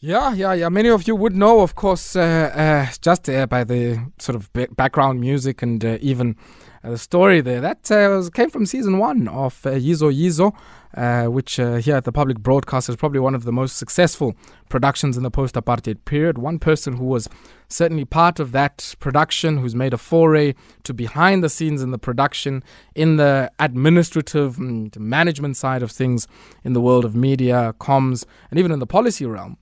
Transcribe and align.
Yeah, 0.00 0.32
yeah, 0.32 0.52
yeah. 0.52 0.68
Many 0.68 0.90
of 0.90 1.08
you 1.08 1.16
would 1.16 1.34
know, 1.34 1.58
of 1.58 1.74
course, 1.74 2.14
uh, 2.14 2.20
uh, 2.20 2.92
just 3.00 3.28
uh, 3.28 3.48
by 3.48 3.64
the 3.64 3.98
sort 4.20 4.36
of 4.36 4.48
background 4.76 5.20
music 5.20 5.60
and 5.60 5.84
uh, 5.84 5.98
even 6.00 6.36
uh, 6.84 6.90
the 6.90 6.98
story 6.98 7.40
there. 7.40 7.60
That 7.60 7.90
uh, 7.90 8.22
came 8.32 8.48
from 8.48 8.64
season 8.64 8.98
one 8.98 9.26
of 9.26 9.60
Yizo 9.62 10.14
Yizo, 10.14 11.32
which 11.32 11.56
here 11.56 11.96
at 11.96 12.04
the 12.04 12.12
public 12.12 12.38
broadcast 12.38 12.88
is 12.88 12.94
probably 12.94 13.18
one 13.18 13.34
of 13.34 13.42
the 13.42 13.50
most 13.50 13.76
successful 13.76 14.36
productions 14.68 15.16
in 15.16 15.24
the 15.24 15.32
post 15.32 15.56
apartheid 15.56 16.04
period. 16.04 16.38
One 16.38 16.60
person 16.60 16.92
who 16.92 17.04
was 17.04 17.28
certainly 17.66 18.04
part 18.04 18.38
of 18.38 18.52
that 18.52 18.94
production, 19.00 19.56
who's 19.56 19.74
made 19.74 19.92
a 19.92 19.98
foray 19.98 20.54
to 20.84 20.94
behind 20.94 21.42
the 21.42 21.48
scenes 21.48 21.82
in 21.82 21.90
the 21.90 21.98
production, 21.98 22.62
in 22.94 23.16
the 23.16 23.50
administrative 23.58 24.58
and 24.58 24.96
management 24.96 25.56
side 25.56 25.82
of 25.82 25.90
things, 25.90 26.28
in 26.62 26.72
the 26.72 26.80
world 26.80 27.04
of 27.04 27.16
media, 27.16 27.74
comms, 27.80 28.24
and 28.52 28.60
even 28.60 28.70
in 28.70 28.78
the 28.78 28.86
policy 28.86 29.26
realm 29.26 29.58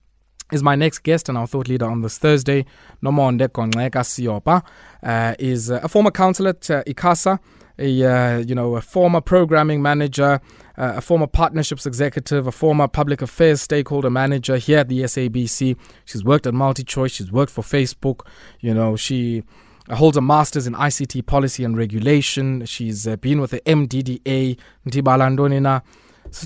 is 0.53 0.63
my 0.63 0.77
next 0.77 1.01
guest 1.01 1.29
and 1.29 1.37
our 1.37 1.47
thought 1.47 1.69
leader 1.69 1.87
on 1.87 2.03
this 2.03 2.19
Thursday. 2.19 2.65
Nomonde 3.03 3.49
Gongxeka-Seopa 3.49 4.63
uh, 5.03 5.35
is 5.39 5.71
a 5.71 5.89
former 5.89 6.11
councillor 6.11 6.51
at 6.51 6.71
uh, 6.71 6.83
ICASA, 6.85 7.39
a 7.79 8.05
uh, 8.05 8.39
you 8.39 8.55
know 8.55 8.77
a 8.77 8.81
former 8.81 9.21
programming 9.21 9.83
manager, 9.83 10.41
uh, 10.79 10.95
a 10.97 11.01
former 11.01 11.27
partnerships 11.27 11.87
executive, 11.87 12.47
a 12.47 12.53
former 12.53 12.89
public 12.89 13.23
affairs 13.23 13.61
stakeholder 13.61 14.11
manager 14.11 14.57
here 14.57 14.79
at 14.79 14.89
the 14.89 15.01
SABC. 15.01 15.77
She's 16.05 16.25
worked 16.25 16.47
at 16.47 16.55
MultiChoice. 16.55 17.13
She's 17.13 17.33
worked 17.33 17.53
for 17.53 17.63
Facebook. 17.63 18.21
You 18.61 18.73
know 18.73 18.97
she 18.97 19.43
holds 19.91 20.17
a 20.17 20.21
master's 20.21 20.67
in 20.67 20.75
ICT 20.75 21.27
policy 21.27 21.65
and 21.65 21.77
regulation. 21.77 22.65
She's 22.67 23.07
uh, 23.07 23.17
been 23.17 23.41
with 23.41 23.51
the 23.51 23.61
MDDA. 23.61 24.59
Ntibalandonina. 24.87 25.83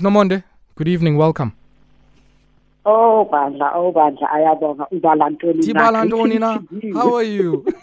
Nomonde, 0.01 0.43
good 0.75 0.87
evening. 0.87 1.17
Welcome. 1.17 1.60
Oh 2.85 3.29
bandla, 3.31 3.71
oh 3.75 3.91
bandla, 3.91 4.27
ayabonga 4.33 4.87
ubala 4.91 5.29
ntoni 5.29 5.63
Tibala 5.63 6.05
ntoni 6.05 6.39
na? 6.39 6.59
How 6.99 7.15
are 7.15 7.23
you? 7.23 7.65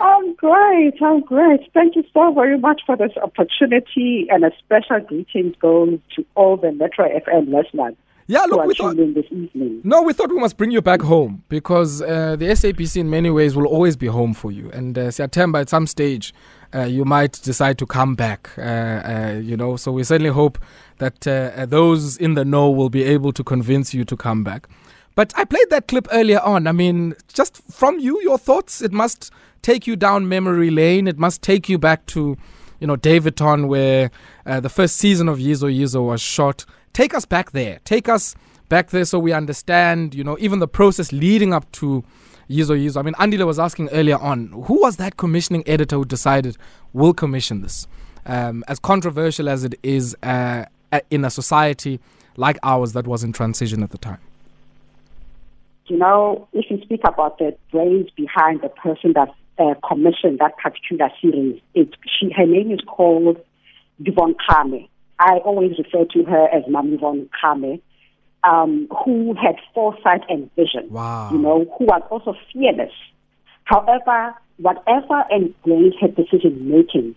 I'm 0.00 0.34
great. 0.34 0.94
I'm 1.00 1.20
great. 1.20 1.60
Thank 1.72 1.96
you 1.96 2.04
so 2.12 2.32
very 2.34 2.58
much 2.58 2.82
for 2.84 2.96
this 2.96 3.12
opportunity, 3.22 4.26
and 4.28 4.44
a 4.44 4.50
special 4.58 5.00
greetings 5.00 5.54
goes 5.60 5.98
to 6.16 6.26
all 6.34 6.56
the 6.58 6.72
Metro 6.72 7.08
FM 7.08 7.48
listeners. 7.54 7.94
Yeah, 8.26 8.44
look, 8.48 8.66
we 8.66 8.74
thought, 8.74 8.96
this 8.96 9.26
evening. 9.30 9.82
No, 9.84 10.02
we 10.02 10.14
thought 10.14 10.30
we 10.30 10.38
must 10.38 10.56
bring 10.56 10.70
you 10.70 10.80
back 10.80 11.02
home 11.02 11.42
because 11.48 12.00
uh, 12.00 12.36
the 12.36 12.46
SABC 12.46 12.96
in 12.98 13.10
many 13.10 13.30
ways 13.30 13.54
will 13.54 13.66
always 13.66 13.96
be 13.96 14.06
home 14.06 14.32
for 14.32 14.50
you. 14.50 14.70
And 14.70 14.96
uh, 14.96 15.10
September, 15.10 15.58
at 15.58 15.68
some 15.68 15.86
stage, 15.86 16.32
you 16.82 17.04
might 17.04 17.40
decide 17.42 17.78
to 17.78 17.86
come 17.86 18.14
back. 18.14 18.50
Uh, 18.58 18.62
uh, 18.62 19.40
you 19.42 19.56
know, 19.56 19.76
so 19.76 19.92
we 19.92 20.04
certainly 20.04 20.30
hope 20.30 20.58
that 20.98 21.26
uh, 21.26 21.66
those 21.66 22.16
in 22.16 22.34
the 22.34 22.44
know 22.44 22.70
will 22.70 22.90
be 22.90 23.04
able 23.04 23.32
to 23.32 23.44
convince 23.44 23.94
you 23.94 24.04
to 24.04 24.16
come 24.16 24.44
back. 24.44 24.68
But 25.14 25.32
I 25.36 25.44
played 25.44 25.70
that 25.70 25.86
clip 25.86 26.08
earlier 26.12 26.40
on. 26.40 26.66
I 26.66 26.72
mean, 26.72 27.14
just 27.32 27.62
from 27.70 27.98
you, 27.98 28.20
your 28.22 28.38
thoughts, 28.38 28.82
it 28.82 28.92
must 28.92 29.30
take 29.62 29.86
you 29.86 29.96
down 29.96 30.28
memory 30.28 30.70
lane. 30.70 31.06
It 31.06 31.18
must 31.18 31.40
take 31.40 31.68
you 31.68 31.78
back 31.78 32.04
to, 32.06 32.36
you 32.80 32.86
know, 32.86 32.96
Daveyton, 32.96 33.68
where 33.68 34.10
the 34.44 34.68
first 34.68 34.96
season 34.96 35.28
of 35.28 35.38
Yizo 35.38 35.72
Yizo 35.72 36.04
was 36.06 36.20
shot 36.20 36.64
take 36.94 37.12
us 37.12 37.26
back 37.26 37.50
there. 37.50 37.80
Take 37.84 38.08
us 38.08 38.34
back 38.70 38.88
there 38.88 39.04
so 39.04 39.18
we 39.18 39.32
understand, 39.34 40.14
you 40.14 40.24
know, 40.24 40.38
even 40.40 40.60
the 40.60 40.68
process 40.68 41.12
leading 41.12 41.52
up 41.52 41.70
to 41.72 42.02
Yizo 42.48 42.76
Yizo. 42.76 42.98
I 42.98 43.02
mean, 43.02 43.14
Andile 43.14 43.46
was 43.46 43.58
asking 43.58 43.88
earlier 43.90 44.18
on, 44.18 44.48
who 44.48 44.80
was 44.80 44.96
that 44.96 45.16
commissioning 45.16 45.62
editor 45.66 45.96
who 45.96 46.04
decided 46.04 46.56
we'll 46.92 47.14
commission 47.14 47.62
this? 47.62 47.86
Um, 48.26 48.64
as 48.68 48.78
controversial 48.78 49.48
as 49.48 49.64
it 49.64 49.74
is 49.82 50.16
uh, 50.22 50.64
in 51.10 51.24
a 51.24 51.30
society 51.30 52.00
like 52.36 52.58
ours 52.62 52.92
that 52.92 53.06
was 53.06 53.22
in 53.22 53.32
transition 53.32 53.82
at 53.82 53.90
the 53.90 53.98
time. 53.98 54.18
You 55.86 55.98
know, 55.98 56.48
if 56.52 56.70
you 56.70 56.80
speak 56.82 57.02
about 57.04 57.38
the 57.38 57.56
brains 57.70 58.08
behind 58.16 58.62
the 58.62 58.70
person 58.70 59.12
that 59.14 59.28
uh, 59.58 59.74
commissioned 59.86 60.38
that 60.38 60.56
particular 60.56 61.10
series, 61.20 61.60
it, 61.74 61.90
she, 62.18 62.30
her 62.32 62.46
name 62.46 62.72
is 62.72 62.80
called 62.86 63.38
Yvonne 64.04 64.34
Kame. 64.48 64.88
I 65.18 65.36
always 65.44 65.78
refer 65.78 66.06
to 66.06 66.24
her 66.24 66.48
as 66.48 66.64
Mami 66.64 66.98
von 66.98 67.28
Kame, 67.40 67.80
um, 68.46 68.88
who 69.04 69.34
had 69.34 69.56
foresight 69.74 70.22
and 70.28 70.50
vision. 70.54 70.88
Wow. 70.90 71.30
You 71.32 71.38
know, 71.38 71.66
who 71.78 71.86
was 71.86 72.02
also 72.10 72.34
fearless. 72.52 72.92
However, 73.64 74.34
whatever 74.58 75.24
ingrained 75.30 75.94
her 76.00 76.08
decision 76.08 76.68
making, 76.68 77.14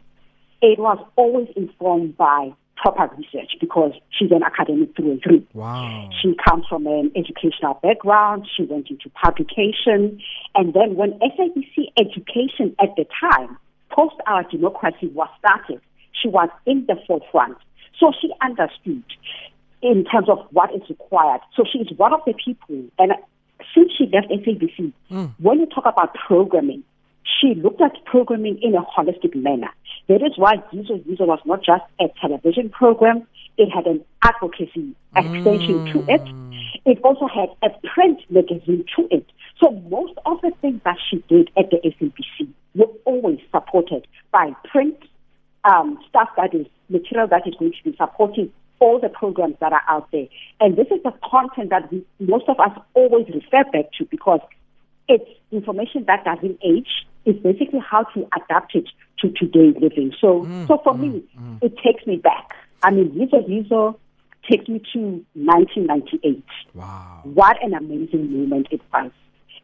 it 0.62 0.80
was 0.80 0.98
always 1.16 1.48
informed 1.56 2.18
by 2.18 2.52
proper 2.78 3.14
research 3.16 3.52
because 3.60 3.92
she's 4.12 4.32
an 4.32 4.44
academic 4.44 4.96
through 4.96 5.12
and 5.12 5.22
through. 5.22 5.46
Wow. 5.54 6.10
She 6.22 6.36
comes 6.48 6.66
from 6.70 6.88
an 6.88 7.12
educational 7.16 7.80
background. 7.84 8.48
She 8.56 8.64
went 8.64 8.90
into 8.90 9.10
publication. 9.10 10.22
And 10.56 10.74
then 10.74 10.96
when 10.96 11.14
SABC 11.20 11.92
education 11.98 12.76
at 12.82 12.96
the 12.96 13.06
time, 13.20 13.58
post 13.90 14.16
our 14.28 14.44
democracy 14.44 15.08
was 15.08 15.30
started, 15.40 15.82
she 16.22 16.28
was 16.28 16.50
in 16.66 16.86
the 16.88 16.96
forefront. 17.08 17.58
So 18.00 18.12
she 18.22 18.32
understood 18.42 19.04
in 19.82 20.06
terms 20.06 20.30
of 20.30 20.40
what 20.52 20.74
is 20.74 20.82
required. 20.90 21.42
So 21.56 21.64
she 21.72 21.80
is 21.80 21.88
one 21.98 22.14
of 22.14 22.22
the 22.26 22.34
people, 22.34 22.86
and 22.98 23.14
since 23.74 23.92
she 23.98 24.06
left 24.06 24.30
SABC, 24.30 24.94
mm. 25.12 25.34
when 25.40 25.60
you 25.60 25.66
talk 25.68 25.86
about 25.86 26.16
programming, 26.16 26.84
she 27.40 27.54
looked 27.56 27.82
at 27.82 27.94
programming 28.06 28.60
in 28.62 28.76
a 28.76 28.82
holistic 28.82 29.36
manner. 29.36 29.70
That 30.08 30.22
is 30.24 30.38
why 30.38 30.56
Yizo 30.74 31.04
Yizo 31.04 31.28
was 31.28 31.40
not 31.46 31.64
just 31.64 31.84
a 32.00 32.06
television 32.22 32.70
program, 32.70 33.28
it 33.58 33.70
had 33.70 33.86
an 33.86 34.04
advocacy 34.24 34.96
extension 35.16 35.86
mm. 35.86 35.94
to 35.94 36.06
it. 36.12 36.22
It 36.86 37.00
also 37.04 37.28
had 37.28 37.50
a 37.64 37.70
print 37.88 38.20
magazine 38.30 38.86
to 38.96 39.08
it. 39.12 39.26
So 39.60 39.72
most 39.90 40.14
of 40.26 40.40
the 40.42 40.52
things 40.62 40.82
that 40.86 40.98
she 41.10 41.24
did 41.28 41.50
at 41.58 41.70
the 41.70 41.78
SABC 41.78 42.48
were 42.76 42.92
always 43.06 43.40
supported 43.52 44.08
by 44.32 44.52
print 44.72 44.98
um, 45.64 46.00
stuff 46.08 46.30
that 46.38 46.54
is 46.54 46.68
material 46.90 47.28
that 47.28 47.48
is 47.48 47.56
going 47.56 47.74
to 47.74 47.92
be 47.92 47.98
supporting 47.98 48.52
all 48.80 49.00
the 49.00 49.10
programs 49.10 49.56
that 49.60 49.74
are 49.74 49.82
out 49.88 50.10
there. 50.12 50.28
And 50.60 50.76
this 50.76 50.88
is 50.88 51.02
the 51.04 51.14
content 51.30 51.70
that 51.70 51.92
we, 51.92 52.06
most 52.20 52.48
of 52.48 52.60
us 52.60 52.78
always 52.94 53.28
refer 53.28 53.64
back 53.72 53.92
to 53.98 54.06
because 54.06 54.40
it's 55.08 55.30
information 55.52 56.06
that 56.08 56.26
doesn't 56.26 56.60
age. 56.64 57.06
It's 57.26 57.40
basically 57.40 57.80
how 57.80 58.04
to 58.04 58.28
adapt 58.36 58.76
it 58.76 58.88
to 59.20 59.30
today's 59.32 59.76
living. 59.82 60.14
So, 60.20 60.44
mm, 60.44 60.68
so 60.68 60.80
for 60.84 60.94
mm, 60.94 61.00
me, 61.00 61.24
mm. 61.40 61.64
it 61.64 61.78
takes 61.84 62.06
me 62.06 62.18
back. 62.18 62.52
I 62.84 62.92
mean, 62.92 63.12
Yizo 63.12 63.48
Yizo 63.48 63.98
takes 64.50 64.68
me 64.68 64.82
to 64.94 65.00
1998. 65.34 66.44
Wow. 66.74 67.22
What 67.24 67.62
an 67.64 67.74
amazing 67.74 68.32
moment 68.32 68.68
it 68.72 68.82
was 68.94 69.12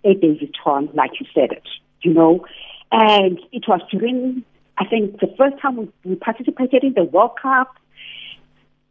at 0.05 0.21
Daveyton, 0.21 0.89
like 0.93 1.11
you 1.19 1.25
said 1.33 1.51
it, 1.51 1.67
you 2.01 2.13
know. 2.13 2.45
And 2.91 3.39
it 3.51 3.63
was 3.67 3.81
during 3.89 4.43
I 4.77 4.85
think 4.85 5.19
the 5.19 5.33
first 5.37 5.59
time 5.61 5.77
we, 5.77 5.89
we 6.03 6.15
participated 6.15 6.83
in 6.83 6.93
the 6.93 7.03
World 7.03 7.31
Cup, 7.41 7.75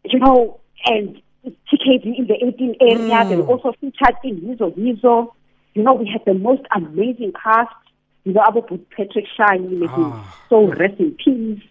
you 0.04 0.18
know, 0.18 0.60
and 0.84 1.20
TKZee 1.44 2.18
in 2.18 2.26
the 2.26 2.36
18 2.44 2.76
area, 2.80 2.96
mm. 2.98 3.28
they 3.28 3.40
also 3.40 3.72
featured 3.80 4.16
in 4.24 4.40
Yizo 4.40 4.76
Yizo. 4.76 5.32
You 5.74 5.82
know, 5.82 5.94
we 5.94 6.06
had 6.06 6.22
the 6.26 6.34
most 6.34 6.62
amazing 6.74 7.32
cast. 7.42 7.74
You 8.24 8.34
know, 8.34 8.42
Abu 8.46 8.62
Patrick 8.96 9.26
Shai, 9.36 9.58
ah. 9.88 10.44
so 10.48 10.66
rest 10.66 11.00
in 11.00 11.16
peace. 11.24 11.62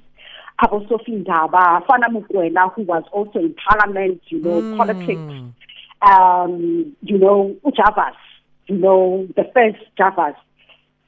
Abu 0.60 0.88
Sophie 0.88 1.24
Ndaba, 1.24 1.86
Fana 1.88 2.08
Mokoena, 2.12 2.72
who 2.74 2.84
was 2.84 3.04
also 3.12 3.40
in 3.40 3.56
parliament, 3.56 4.22
you 4.28 4.42
know, 4.42 4.62
mm. 4.62 4.78
politics. 4.78 5.56
Um, 6.02 6.96
you 7.02 7.18
know, 7.18 7.56
Ujavas, 7.64 8.16
you 8.68 8.78
know, 8.78 9.28
the 9.36 9.44
first 9.54 9.80
Javas. 9.98 10.36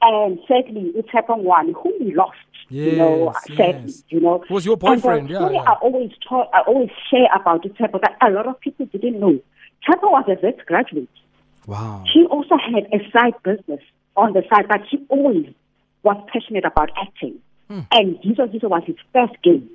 And 0.00 0.38
thirdly, 0.48 0.92
it's 0.94 1.08
happened 1.10 1.44
one 1.44 1.72
who 1.72 1.92
we 2.00 2.14
lost 2.14 2.36
Yes, 2.74 2.92
you 2.92 2.98
know, 2.98 3.34
yes. 3.50 4.02
you 4.08 4.20
know. 4.20 4.44
Was 4.50 4.66
your 4.66 4.76
boyfriend? 4.76 5.20
And 5.20 5.30
yeah, 5.30 5.48
yeah. 5.48 5.62
I 5.62 5.74
always 5.74 6.10
talk, 6.28 6.50
I 6.52 6.62
always 6.66 6.90
share 7.08 7.28
about 7.32 7.62
the 7.62 7.68
Tshepo 7.68 8.00
that 8.00 8.16
a 8.20 8.30
lot 8.30 8.48
of 8.48 8.58
people 8.58 8.86
didn't 8.86 9.20
know. 9.20 9.38
Tshepo 9.86 10.10
was 10.10 10.24
a 10.26 10.34
vet 10.40 10.66
graduate. 10.66 11.08
Wow. 11.68 12.02
She 12.12 12.24
also 12.24 12.56
had 12.56 12.86
a 12.92 12.98
side 13.12 13.34
business 13.44 13.80
on 14.16 14.32
the 14.32 14.42
side, 14.50 14.66
but 14.68 14.80
she 14.90 15.06
always 15.08 15.54
was 16.02 16.16
passionate 16.32 16.64
about 16.64 16.90
acting. 17.00 17.38
Hmm. 17.70 17.80
And 17.92 18.16
Yizo 18.16 18.52
Yizo 18.52 18.68
was 18.68 18.82
his 18.84 18.96
first 19.12 19.34
gig, 19.44 19.68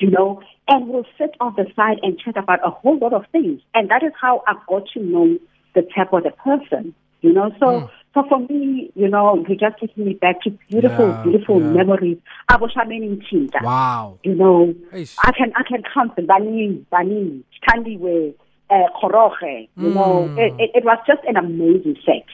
you 0.00 0.10
know, 0.10 0.42
and 0.66 0.88
we'll 0.88 1.06
sit 1.18 1.36
on 1.38 1.54
the 1.56 1.66
side 1.76 2.00
and 2.02 2.18
chat 2.18 2.36
about 2.36 2.66
a 2.66 2.70
whole 2.70 2.98
lot 2.98 3.12
of 3.12 3.26
things. 3.30 3.60
And 3.74 3.88
that 3.90 4.02
is 4.02 4.12
how 4.20 4.42
I 4.48 4.54
got 4.68 4.88
to 4.94 5.00
know 5.00 5.38
the 5.76 5.82
Tshepo, 5.82 6.20
the 6.20 6.32
person, 6.32 6.96
you 7.22 7.32
know. 7.32 7.50
So, 7.58 7.80
hmm. 7.80 7.86
So 8.12 8.24
for 8.28 8.40
me, 8.40 8.90
you 8.96 9.08
know, 9.08 9.44
you 9.48 9.56
just 9.56 9.78
taking 9.80 10.04
me 10.04 10.14
back 10.14 10.42
to 10.42 10.50
beautiful, 10.68 11.08
yeah, 11.08 11.22
beautiful 11.22 11.60
yeah. 11.60 11.68
memories. 11.68 12.18
Aboshameni 12.50 13.22
Chinta. 13.30 13.62
Wow. 13.62 14.18
You 14.24 14.34
know, 14.34 14.74
Eish. 14.92 15.14
I 15.22 15.30
can 15.30 15.52
I 15.54 15.62
can 15.62 15.82
count 15.94 16.16
the 16.16 16.22
Bani, 16.22 16.84
Bani, 16.90 17.44
Tandiwe, 17.68 18.34
uh, 18.68 18.74
Koroche. 19.00 19.68
You 19.76 19.88
mm. 19.88 19.94
know, 19.94 20.34
it, 20.36 20.54
it, 20.58 20.70
it, 20.74 20.84
was 20.84 20.98
just 21.06 21.20
an 21.24 21.36
amazing 21.36 21.96
set. 22.04 22.26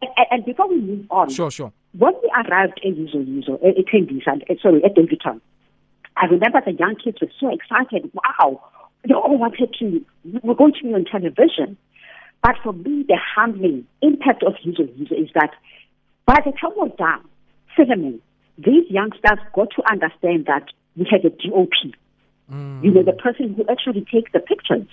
And, 0.00 0.26
and, 0.30 0.44
before 0.46 0.68
we 0.68 0.80
move 0.80 1.06
on, 1.10 1.28
sure, 1.28 1.50
sure. 1.50 1.72
When 1.98 2.14
we 2.22 2.30
arrived 2.34 2.80
at 2.82 2.92
Yizo 2.92 3.16
Yizo, 3.16 3.54
at 3.66 3.76
Tembisa, 3.84 4.62
sorry, 4.62 4.82
at 4.82 4.94
Daveyton, 4.94 5.42
I 6.16 6.26
remember 6.26 6.62
the 6.64 6.72
young 6.72 6.96
kids 6.96 7.18
were 7.20 7.30
so 7.38 7.52
excited. 7.52 8.10
Wow, 8.14 8.62
they 9.06 9.12
all 9.12 9.36
wanted 9.36 9.74
to. 9.78 10.04
We're 10.42 10.54
going 10.54 10.72
to 10.72 10.82
be 10.82 10.94
on 10.94 11.04
television. 11.04 11.76
But 12.42 12.56
for 12.62 12.72
me, 12.72 13.04
the 13.06 13.18
humbling 13.36 13.86
impact 14.00 14.42
of 14.42 14.54
Yizo 14.64 14.88
Yizo 14.98 15.12
is 15.12 15.30
that 15.34 15.50
by 16.26 16.36
the 16.44 16.52
time 16.52 16.72
we're 16.76 16.88
done 16.88 17.24
filming, 17.76 18.20
these 18.58 18.90
youngsters 18.90 19.38
got 19.54 19.68
to 19.76 19.82
understand 19.90 20.46
that 20.46 20.66
we 20.96 21.06
have 21.10 21.24
a 21.24 21.30
DOP. 21.30 21.94
Mm. 22.50 22.84
You 22.84 22.90
know, 22.90 23.02
the 23.02 23.12
person 23.12 23.54
who 23.54 23.64
actually 23.70 24.04
takes 24.12 24.30
the 24.32 24.40
pictures. 24.40 24.86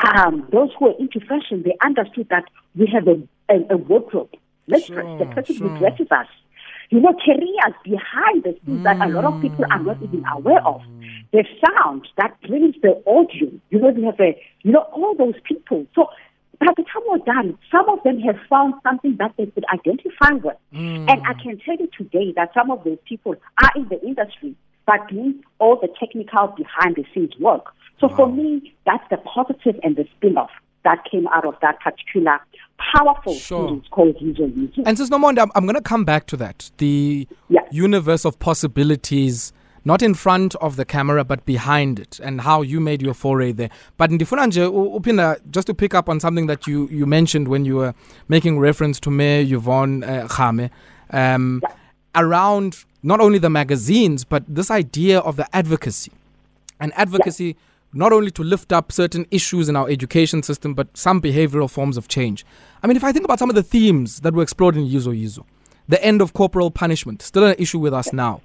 Um, 0.00 0.46
those 0.52 0.70
who 0.78 0.88
are 0.88 0.98
into 0.98 1.20
fashion, 1.20 1.62
they 1.64 1.76
understood 1.84 2.28
that 2.30 2.44
we 2.76 2.88
have 2.92 3.08
a, 3.08 3.20
a, 3.52 3.74
a 3.74 3.76
wardrobe 3.76 4.30
mistress, 4.68 5.04
sure, 5.04 5.18
the 5.18 5.26
person 5.26 5.56
sure. 5.56 5.68
who 5.68 5.78
dresses 5.78 6.06
us. 6.10 6.26
You 6.90 7.00
know, 7.00 7.12
careers 7.24 7.74
behind 7.84 8.44
the 8.44 8.56
scenes 8.64 8.80
mm. 8.80 8.84
that 8.84 8.96
a 8.96 9.10
lot 9.10 9.24
of 9.24 9.42
people 9.42 9.64
are 9.70 9.82
not 9.82 10.02
even 10.02 10.24
aware 10.32 10.64
of. 10.64 10.80
The 11.32 11.44
sound 11.66 12.08
that 12.16 12.40
brings 12.42 12.76
the 12.80 13.02
audio. 13.06 13.50
You 13.70 13.80
know, 13.80 13.90
we 13.90 14.04
have 14.04 14.18
a, 14.20 14.40
you 14.62 14.72
know, 14.72 14.86
all 14.92 15.14
those 15.14 15.34
people. 15.44 15.86
So 15.94 16.06
by 16.60 16.66
the 16.76 16.82
time 16.82 17.02
we're 17.06 17.18
done, 17.18 17.58
some 17.70 17.88
of 17.88 18.02
them 18.02 18.18
have 18.20 18.36
found 18.48 18.74
something 18.82 19.16
that 19.18 19.32
they 19.36 19.46
could 19.46 19.64
identify 19.72 20.32
with. 20.32 20.56
Mm. 20.74 21.10
And 21.10 21.22
I 21.26 21.34
can 21.34 21.58
tell 21.64 21.76
you 21.76 21.88
today 21.96 22.32
that 22.36 22.52
some 22.54 22.70
of 22.70 22.82
those 22.84 22.98
people 23.08 23.36
are 23.62 23.70
in 23.76 23.88
the 23.88 24.00
industry, 24.02 24.54
but 24.86 25.08
doing 25.08 25.42
all 25.58 25.78
the 25.80 25.88
technical 25.98 26.48
behind 26.56 26.96
the 26.96 27.04
scenes 27.14 27.34
work. 27.38 27.66
So 28.00 28.08
wow. 28.08 28.16
for 28.16 28.32
me, 28.32 28.74
that's 28.86 29.04
the 29.10 29.18
positive 29.18 29.78
and 29.82 29.96
the 29.96 30.06
spin 30.16 30.36
off 30.36 30.50
that 30.84 31.04
came 31.10 31.26
out 31.28 31.44
of 31.44 31.54
that 31.60 31.78
particular 31.80 32.38
powerful 32.94 33.34
sure. 33.34 33.68
series 33.68 33.82
called 33.90 34.16
Yizo. 34.16 34.82
And 34.86 34.96
Sis 34.96 35.10
Nomonde, 35.10 35.40
I'm, 35.40 35.50
I'm 35.54 35.64
going 35.64 35.74
to 35.74 35.80
come 35.80 36.04
back 36.04 36.26
to 36.26 36.36
that. 36.38 36.70
The 36.78 37.26
yeah. 37.48 37.60
universe 37.70 38.24
of 38.24 38.38
possibilities 38.38 39.52
not 39.84 40.02
in 40.02 40.14
front 40.14 40.54
of 40.56 40.76
the 40.76 40.84
camera 40.84 41.24
but 41.24 41.44
behind 41.44 41.98
it 41.98 42.20
and 42.22 42.40
how 42.40 42.62
you 42.62 42.80
made 42.80 43.02
your 43.02 43.14
foray 43.14 43.52
there. 43.52 43.70
But 43.96 44.10
ndifuna 44.10 44.46
nje 44.46 44.64
uphinda 44.64 45.38
just 45.50 45.66
to 45.66 45.74
pick 45.74 45.94
up 45.94 46.08
on 46.08 46.20
something 46.20 46.46
that 46.46 46.66
you, 46.66 46.88
you 46.90 47.06
mentioned 47.06 47.48
when 47.48 47.64
you 47.64 47.76
were 47.76 47.94
making 48.28 48.58
reference 48.58 49.00
to 49.00 49.10
Mayor 49.10 49.56
Yvonne 49.56 50.04
uh, 50.04 50.28
Khame 50.28 50.70
um, 51.10 51.62
around 52.14 52.84
not 53.02 53.20
only 53.20 53.38
the 53.38 53.50
magazines 53.50 54.24
but 54.24 54.42
this 54.48 54.70
idea 54.70 55.20
of 55.20 55.36
the 55.36 55.46
advocacy. 55.54 56.12
And 56.80 56.92
advocacy 56.96 57.56
not 57.92 58.12
only 58.12 58.30
to 58.30 58.42
lift 58.42 58.72
up 58.72 58.92
certain 58.92 59.26
issues 59.30 59.68
in 59.68 59.76
our 59.76 59.88
education 59.88 60.42
system 60.42 60.74
but 60.74 60.96
some 60.96 61.20
behavioral 61.20 61.70
forms 61.70 61.96
of 61.96 62.08
change. 62.08 62.44
I 62.82 62.86
mean 62.86 62.96
if 62.96 63.04
i 63.04 63.12
think 63.12 63.24
about 63.24 63.38
some 63.38 63.50
of 63.50 63.56
the 63.56 63.62
themes 63.62 64.20
that 64.20 64.34
were 64.34 64.42
explored 64.42 64.76
in 64.76 64.86
Yizo 64.86 65.12
Yizo 65.14 65.44
the 65.88 66.02
end 66.04 66.20
of 66.20 66.34
corporal 66.34 66.70
punishment 66.70 67.22
still 67.22 67.44
an 67.44 67.56
issue 67.58 67.78
with 67.78 67.94
us 67.94 68.12
now 68.12 68.40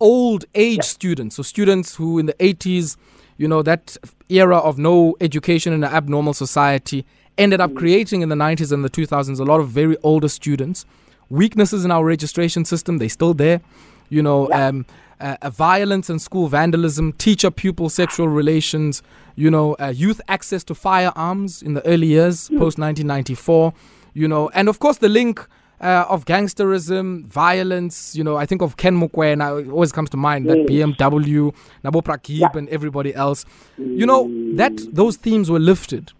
old 0.00 0.44
age 0.54 0.82
students, 0.84 1.36
so 1.36 1.42
students 1.42 1.96
who 1.96 2.18
in 2.18 2.26
the 2.26 2.34
80s, 2.34 2.96
you 3.36 3.48
know, 3.48 3.62
that 3.62 3.96
era 4.28 4.58
of 4.58 4.78
no 4.78 5.16
education 5.20 5.72
in 5.72 5.84
an 5.84 5.92
abnormal 5.92 6.34
society, 6.34 7.04
ended 7.36 7.60
up 7.60 7.70
mm. 7.70 7.76
creating 7.76 8.22
in 8.22 8.28
the 8.28 8.34
90s 8.34 8.72
and 8.72 8.84
the 8.84 8.90
2000s 8.90 9.38
a 9.38 9.44
lot 9.44 9.60
of 9.60 9.68
very 9.68 9.96
older 10.02 10.28
students. 10.28 10.84
Weaknesses 11.30 11.84
in 11.84 11.90
our 11.90 12.04
registration 12.04 12.64
system, 12.64 12.98
they're 12.98 13.08
still 13.08 13.34
there. 13.34 13.60
You 14.08 14.22
know, 14.22 14.50
um, 14.52 14.86
uh, 15.20 15.36
uh, 15.42 15.50
violence 15.50 16.08
and 16.08 16.20
school 16.22 16.48
vandalism, 16.48 17.12
teacher 17.12 17.50
pupil 17.50 17.88
sexual 17.88 18.28
relations, 18.28 19.02
you 19.36 19.50
know, 19.50 19.74
uh, 19.74 19.92
youth 19.94 20.20
access 20.28 20.64
to 20.64 20.74
firearms 20.74 21.62
in 21.62 21.74
the 21.74 21.84
early 21.86 22.06
years, 22.06 22.48
mm. 22.48 22.58
post 22.58 22.78
1994, 22.78 23.72
you 24.14 24.28
know, 24.28 24.48
and 24.54 24.68
of 24.68 24.78
course 24.78 24.98
the 24.98 25.08
link 25.08 25.46
uh, 25.80 26.06
of 26.08 26.24
gangsterism, 26.24 27.26
violence. 27.26 28.16
You 28.16 28.24
know, 28.24 28.36
I 28.36 28.46
think 28.46 28.62
of 28.62 28.76
Ken 28.76 28.98
Mokoena, 29.00 29.62
it 29.62 29.70
always 29.70 29.92
comes 29.92 30.10
to 30.10 30.16
mind 30.16 30.48
that 30.48 30.58
BMW, 30.66 31.54
Nabo 31.84 32.02
Prakib, 32.02 32.40
yeah. 32.40 32.48
and 32.54 32.68
everybody 32.68 33.14
else. 33.14 33.44
You 33.76 34.06
know, 34.06 34.28
that 34.56 34.76
those 34.92 35.16
themes 35.16 35.50
were 35.50 35.58
lifted, 35.60 36.12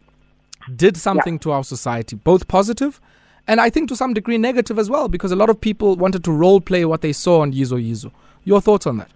did 0.74 0.96
something 0.96 1.34
yeah. 1.34 1.40
to 1.40 1.52
our 1.52 1.64
society, 1.64 2.16
both 2.16 2.48
positive 2.48 3.00
and 3.48 3.62
I 3.62 3.70
think 3.70 3.88
to 3.88 3.96
some 3.96 4.12
degree 4.12 4.36
negative 4.36 4.78
as 4.78 4.90
well, 4.90 5.08
because 5.08 5.32
a 5.32 5.36
lot 5.36 5.48
of 5.48 5.58
people 5.58 5.96
wanted 5.96 6.22
to 6.24 6.32
role 6.32 6.60
play 6.60 6.84
what 6.84 7.00
they 7.00 7.14
saw 7.14 7.40
on 7.40 7.54
Yizo 7.54 7.82
Yizo. 7.82 8.12
Your 8.44 8.60
thoughts 8.60 8.86
on 8.86 8.98
that? 8.98 9.10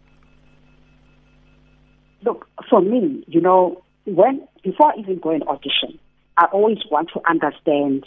Look, 2.25 2.49
for 2.71 2.81
me, 2.81 3.23
you 3.29 3.43
know, 3.43 3.85
when 4.07 4.49
before 4.65 4.95
even 4.99 5.19
going 5.19 5.43
audition, 5.43 5.99
I 6.39 6.47
always 6.47 6.79
want 6.91 7.11
to 7.13 7.21
understand 7.29 8.07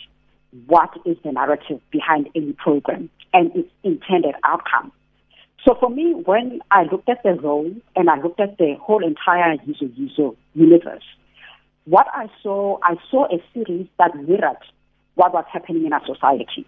what 0.68 0.90
is 1.06 1.18
the 1.24 1.32
narrative 1.32 1.82
behind 1.92 2.30
any 2.36 2.54
program 2.54 3.10
and 3.34 3.56
its 3.56 3.70
intended 3.84 4.36
outcome. 4.44 4.92
So 5.66 5.76
for 5.80 5.90
me, 5.90 6.14
when 6.14 6.60
I 6.72 6.84
looked 6.84 7.10
at 7.10 7.24
the 7.24 7.34
role 7.34 7.72
and 7.96 8.10
I 8.10 8.22
looked 8.22 8.40
at 8.40 8.58
the 8.58 8.76
whole 8.80 9.04
entire 9.04 9.58
Yizo 9.58 9.90
Yizo 10.00 10.36
universe, 10.54 11.04
what 11.86 12.08
I 12.14 12.30
saw, 12.42 12.78
I 12.84 12.96
saw 13.10 13.26
a 13.26 13.42
series 13.54 13.88
that 13.98 14.16
mirrored 14.16 14.58
what 15.16 15.34
was 15.34 15.46
happening 15.52 15.86
in 15.86 15.94
our 15.94 16.06
society, 16.06 16.66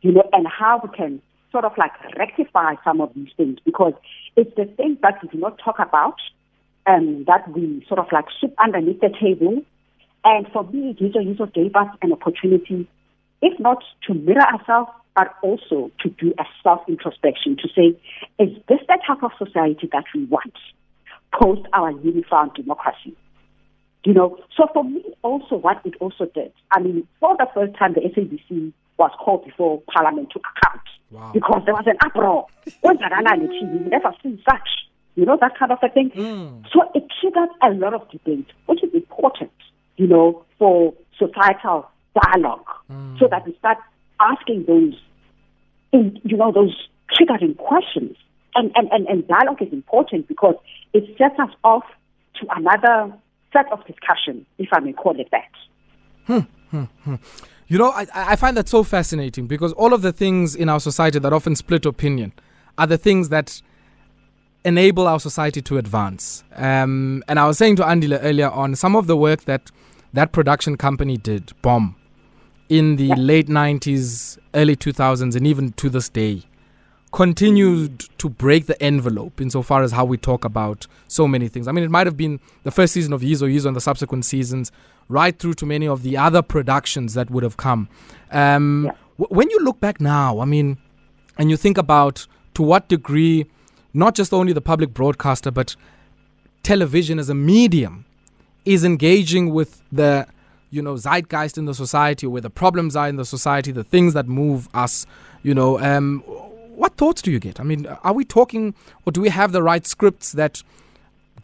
you 0.00 0.12
know, 0.12 0.28
and 0.32 0.46
how 0.46 0.80
we 0.82 0.96
can 0.96 1.20
sort 1.52 1.64
of 1.64 1.72
like 1.78 1.92
rectify 2.16 2.74
some 2.82 3.00
of 3.00 3.12
these 3.14 3.28
things 3.36 3.58
because 3.64 3.92
it's 4.36 4.54
the 4.56 4.64
things 4.64 4.98
that 5.02 5.22
we 5.22 5.28
do 5.28 5.38
not 5.38 5.58
talk 5.64 5.78
about 5.78 6.16
and 6.86 7.26
that 7.26 7.48
we 7.52 7.84
sort 7.88 8.00
of 8.00 8.06
like 8.12 8.26
sweep 8.38 8.54
underneath 8.58 9.00
the 9.00 9.10
table. 9.20 9.62
And 10.24 10.46
for 10.52 10.64
me, 10.64 10.96
Yizo 11.00 11.16
Yizo 11.16 11.52
gave 11.52 11.76
us 11.76 11.88
an 12.02 12.12
opportunity 12.12 12.88
if 13.42 13.60
not 13.60 13.84
to 14.06 14.14
mirror 14.14 14.40
ourselves, 14.40 14.90
but 15.14 15.34
also 15.42 15.90
to 16.00 16.08
do 16.08 16.32
a 16.38 16.44
self 16.62 16.80
introspection 16.88 17.56
to 17.58 17.68
say, 17.68 17.96
is 18.38 18.56
this 18.68 18.80
the 18.88 18.98
type 19.06 19.22
of 19.22 19.30
society 19.38 19.88
that 19.92 20.04
we 20.14 20.24
want 20.24 20.54
post 21.32 21.62
our 21.72 21.90
uniform 21.90 22.50
democracy? 22.56 23.14
You 24.04 24.14
know, 24.14 24.38
so 24.56 24.66
for 24.72 24.84
me, 24.84 25.02
also 25.22 25.56
what 25.56 25.80
it 25.84 25.94
also 26.00 26.26
did, 26.34 26.52
I 26.72 26.80
mean, 26.80 27.06
for 27.20 27.36
the 27.36 27.46
first 27.54 27.74
time, 27.76 27.94
the 27.94 28.00
SABC 28.00 28.72
was 28.98 29.10
called 29.18 29.44
before 29.44 29.82
Parliament 29.92 30.30
to 30.30 30.40
account 30.40 30.82
wow. 31.10 31.30
because 31.32 31.62
there 31.64 31.74
was 31.74 31.84
an 31.86 31.96
uproar. 32.04 32.46
When 32.80 32.98
we 32.98 33.88
never 33.88 34.14
seen 34.22 34.40
such, 34.48 34.68
you 35.14 35.24
know, 35.24 35.38
that 35.40 35.58
kind 35.58 35.72
of 35.72 35.78
a 35.82 35.88
thing. 35.88 36.10
Mm. 36.10 36.64
So 36.72 36.82
it 36.94 37.04
triggered 37.20 37.48
a 37.62 37.70
lot 37.70 37.94
of 37.94 38.10
debate, 38.10 38.46
which 38.66 38.82
is 38.82 38.92
important, 38.92 39.52
you 39.96 40.06
know, 40.06 40.44
for 40.58 40.94
societal 41.18 41.88
dialogue 42.22 42.66
mm. 42.90 43.18
so 43.18 43.26
that 43.28 43.46
we 43.46 43.54
start 43.58 43.78
asking 44.20 44.64
those, 44.66 44.94
you 45.92 46.36
know, 46.36 46.52
those 46.52 46.88
triggering 47.12 47.56
questions. 47.56 48.16
And, 48.56 48.70
and, 48.76 48.88
and, 48.92 49.06
and 49.08 49.26
dialogue 49.26 49.60
is 49.62 49.72
important 49.72 50.28
because 50.28 50.54
it 50.92 51.04
sets 51.18 51.38
us 51.40 51.50
off 51.64 51.84
to 52.40 52.46
another 52.56 53.12
set 53.52 53.70
of 53.72 53.84
discussion, 53.86 54.46
if 54.58 54.68
I 54.72 54.80
may 54.80 54.92
call 54.92 55.18
it 55.18 55.28
that. 55.32 55.50
Hmm, 56.26 56.38
hmm, 56.70 56.84
hmm. 57.04 57.14
You 57.66 57.78
know, 57.78 57.90
I, 57.90 58.06
I 58.14 58.36
find 58.36 58.56
that 58.56 58.68
so 58.68 58.82
fascinating 58.82 59.46
because 59.46 59.72
all 59.72 59.92
of 59.94 60.02
the 60.02 60.12
things 60.12 60.54
in 60.54 60.68
our 60.68 60.80
society 60.80 61.18
that 61.18 61.32
often 61.32 61.56
split 61.56 61.86
opinion 61.86 62.32
are 62.76 62.86
the 62.86 62.98
things 62.98 63.30
that 63.30 63.62
enable 64.64 65.06
our 65.06 65.20
society 65.20 65.62
to 65.62 65.78
advance. 65.78 66.44
Um, 66.54 67.22
and 67.28 67.38
I 67.38 67.46
was 67.46 67.58
saying 67.58 67.76
to 67.76 67.82
Andile 67.82 68.18
earlier 68.22 68.50
on, 68.50 68.74
some 68.74 68.96
of 68.96 69.06
the 69.06 69.16
work 69.16 69.44
that 69.44 69.70
that 70.14 70.32
production 70.32 70.76
company 70.76 71.16
did, 71.16 71.52
Bomb, 71.60 71.96
in 72.68 72.96
the 72.96 73.14
late 73.16 73.48
90s, 73.48 74.38
early 74.54 74.76
2000s, 74.76 75.36
and 75.36 75.46
even 75.46 75.72
to 75.72 75.90
this 75.90 76.08
day, 76.08 76.42
continued 77.12 78.00
to 78.18 78.28
break 78.28 78.66
the 78.66 78.80
envelope 78.82 79.40
insofar 79.40 79.82
as 79.82 79.92
how 79.92 80.04
we 80.04 80.16
talk 80.16 80.44
about 80.44 80.86
so 81.08 81.28
many 81.28 81.48
things. 81.48 81.68
I 81.68 81.72
mean, 81.72 81.84
it 81.84 81.90
might 81.90 82.06
have 82.06 82.16
been 82.16 82.40
the 82.62 82.70
first 82.70 82.92
season 82.92 83.12
of 83.12 83.22
Yizo 83.22 83.52
Yizo 83.52 83.66
and 83.66 83.76
the 83.76 83.80
subsequent 83.80 84.24
seasons, 84.24 84.72
right 85.08 85.36
through 85.36 85.54
to 85.54 85.66
many 85.66 85.86
of 85.86 86.02
the 86.02 86.16
other 86.16 86.42
productions 86.42 87.14
that 87.14 87.28
would 87.30 87.42
have 87.42 87.56
come. 87.56 87.88
Um, 88.30 88.84
yeah. 88.86 88.92
w- 89.18 89.36
when 89.36 89.50
you 89.50 89.58
look 89.60 89.80
back 89.80 90.00
now, 90.00 90.38
I 90.38 90.44
mean, 90.44 90.78
and 91.38 91.50
you 91.50 91.56
think 91.56 91.76
about 91.76 92.26
to 92.54 92.62
what 92.62 92.88
degree, 92.88 93.46
not 93.92 94.14
just 94.14 94.32
only 94.32 94.52
the 94.52 94.60
public 94.60 94.94
broadcaster, 94.94 95.50
but 95.50 95.74
television 96.62 97.18
as 97.18 97.28
a 97.28 97.34
medium 97.34 98.06
is 98.64 98.84
engaging 98.84 99.52
with 99.52 99.82
the 99.92 100.26
you 100.70 100.82
know 100.82 100.96
zeitgeist 100.96 101.58
in 101.58 101.66
the 101.66 101.74
society, 101.74 102.26
where 102.26 102.42
the 102.42 102.50
problems 102.50 102.96
are 102.96 103.08
in 103.08 103.16
the 103.16 103.24
society, 103.24 103.72
the 103.72 103.84
things 103.84 104.14
that 104.14 104.26
move 104.26 104.68
us. 104.74 105.06
You 105.42 105.54
know, 105.54 105.78
um, 105.80 106.20
what 106.20 106.96
thoughts 106.96 107.22
do 107.22 107.30
you 107.30 107.38
get? 107.38 107.60
I 107.60 107.62
mean, 107.62 107.86
are 107.86 108.12
we 108.12 108.24
talking, 108.24 108.74
or 109.04 109.12
do 109.12 109.20
we 109.20 109.28
have 109.28 109.52
the 109.52 109.62
right 109.62 109.86
scripts 109.86 110.32
that 110.32 110.62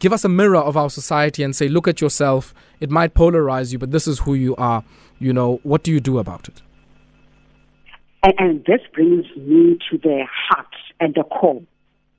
give 0.01 0.11
us 0.11 0.25
a 0.25 0.29
mirror 0.29 0.57
of 0.57 0.75
our 0.75 0.89
society 0.89 1.43
and 1.43 1.55
say, 1.55 1.69
look 1.69 1.87
at 1.87 2.01
yourself. 2.01 2.53
It 2.79 2.89
might 2.89 3.13
polarize 3.13 3.71
you, 3.71 3.77
but 3.77 3.91
this 3.91 4.07
is 4.07 4.19
who 4.19 4.33
you 4.33 4.55
are. 4.55 4.83
You 5.19 5.31
know, 5.31 5.59
what 5.63 5.83
do 5.83 5.91
you 5.91 5.99
do 5.99 6.17
about 6.17 6.49
it? 6.49 6.61
And, 8.23 8.33
and 8.39 8.65
this 8.65 8.81
brings 8.93 9.25
me 9.37 9.77
to 9.89 9.97
the 9.99 10.25
heart 10.27 10.73
and 10.99 11.13
the 11.13 11.23
core 11.23 11.61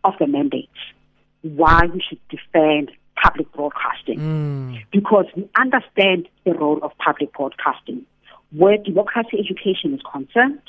of 0.04 0.14
the 0.20 0.28
mandate. 0.28 0.70
Why 1.42 1.82
we 1.92 2.00
should 2.08 2.20
defend 2.28 2.92
public 3.20 3.50
broadcasting 3.52 4.18
mm. 4.18 4.82
because 4.92 5.26
we 5.36 5.48
understand 5.58 6.28
the 6.44 6.52
role 6.54 6.78
of 6.82 6.92
public 6.98 7.32
broadcasting. 7.32 8.04
Where 8.52 8.76
democracy 8.76 9.38
education 9.38 9.94
is 9.94 10.00
concerned, 10.10 10.60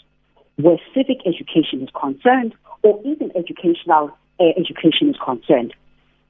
where 0.56 0.78
civic 0.94 1.20
education 1.26 1.82
is 1.84 1.90
concerned, 2.00 2.56
or 2.82 3.02
even 3.04 3.32
educational 3.36 4.12
uh, 4.40 4.44
education 4.58 5.10
is 5.10 5.18
concerned. 5.24 5.74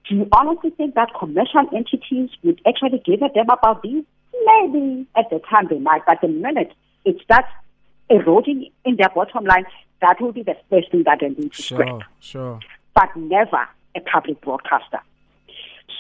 Do 0.10 0.16
you 0.16 0.28
honestly 0.32 0.72
think 0.72 0.96
that 0.96 1.10
commercial 1.18 1.66
entities 1.74 2.30
would 2.44 2.60
actually 2.68 3.02
give 3.06 3.22
a 3.22 3.30
damn 3.34 3.50
about 3.50 3.84
these? 3.84 4.04
maybe 4.46 5.08
at 5.16 5.30
the 5.30 5.40
time 5.50 5.68
they 5.70 5.80
might, 5.80 6.06
but 6.06 6.20
the 6.22 6.28
minute 6.28 6.74
it 7.06 7.22
starts 7.24 7.48
eroding 8.10 8.70
in 8.86 8.96
their 8.98 9.10
bottom 9.10 9.46
line, 9.46 9.66
that 10.02 10.20
will 10.20 10.32
be 10.32 10.44
the 10.44 10.56
first 10.70 10.92
thing 10.92 11.04
that 11.04 11.20
they 11.22 11.30
need 11.30 11.54
to 11.54 11.62
Sure, 11.62 11.78
scrap. 11.78 12.02
sure. 12.20 12.60
But 12.94 13.16
never 13.16 13.68
a 13.96 14.02
public 14.02 14.42
broadcaster. 14.42 15.00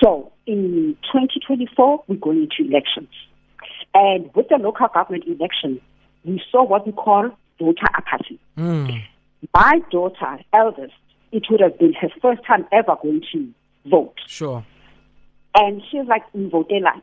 So 0.02 0.32
in 0.46 0.98
2024, 1.12 2.04
we're 2.08 2.16
going 2.16 2.50
into 2.50 2.70
elections. 2.70 3.10
And 3.94 4.30
with 4.36 4.50
the 4.50 4.58
local 4.58 4.88
government 4.94 5.26
election, 5.28 5.80
we 6.26 6.42
saw 6.52 6.64
what 6.64 6.86
we 6.86 6.94
call 6.94 7.30
voter 7.60 7.88
apathy. 7.94 8.40
Mm. 8.58 9.04
My 9.54 9.80
daughter, 9.92 10.40
eldest, 10.54 10.94
it 11.32 11.44
would 11.50 11.60
have 11.60 11.78
been 11.78 11.94
her 11.94 12.10
first 12.22 12.44
time 12.46 12.66
ever 12.72 12.96
going 13.02 13.24
to 13.34 13.50
vote. 13.90 14.16
Sure. 14.28 14.66
And 15.56 15.82
she's 15.90 16.08
like, 16.08 16.24
Mvotela. 16.34 17.02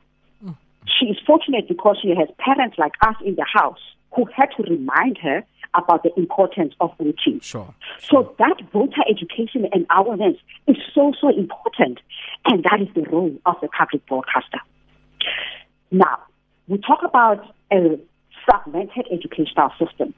She 0.98 1.06
is 1.06 1.18
fortunate 1.26 1.68
because 1.68 1.98
she 2.02 2.08
has 2.08 2.28
parents 2.38 2.76
like 2.78 2.92
us 3.02 3.14
in 3.24 3.34
the 3.36 3.44
house 3.44 3.78
who 4.14 4.26
had 4.34 4.48
to 4.56 4.62
remind 4.64 5.18
her 5.18 5.44
about 5.74 6.02
the 6.02 6.10
importance 6.16 6.74
of 6.80 6.90
voting. 6.98 7.40
Sure. 7.40 7.72
So 8.00 8.34
that 8.38 8.56
voter 8.72 9.02
education 9.08 9.68
and 9.72 9.86
awareness 9.90 10.36
is 10.66 10.76
so, 10.94 11.12
so 11.20 11.28
important. 11.28 12.00
And 12.46 12.64
that 12.64 12.80
is 12.80 12.88
the 12.94 13.08
role 13.10 13.36
of 13.46 13.54
the 13.60 13.68
public 13.68 14.04
broadcaster. 14.06 14.58
Now, 15.90 16.18
we 16.66 16.78
talk 16.78 17.00
about 17.04 17.54
a 17.72 17.98
fragmented 18.44 19.06
educational 19.12 19.70
system. 19.78 20.14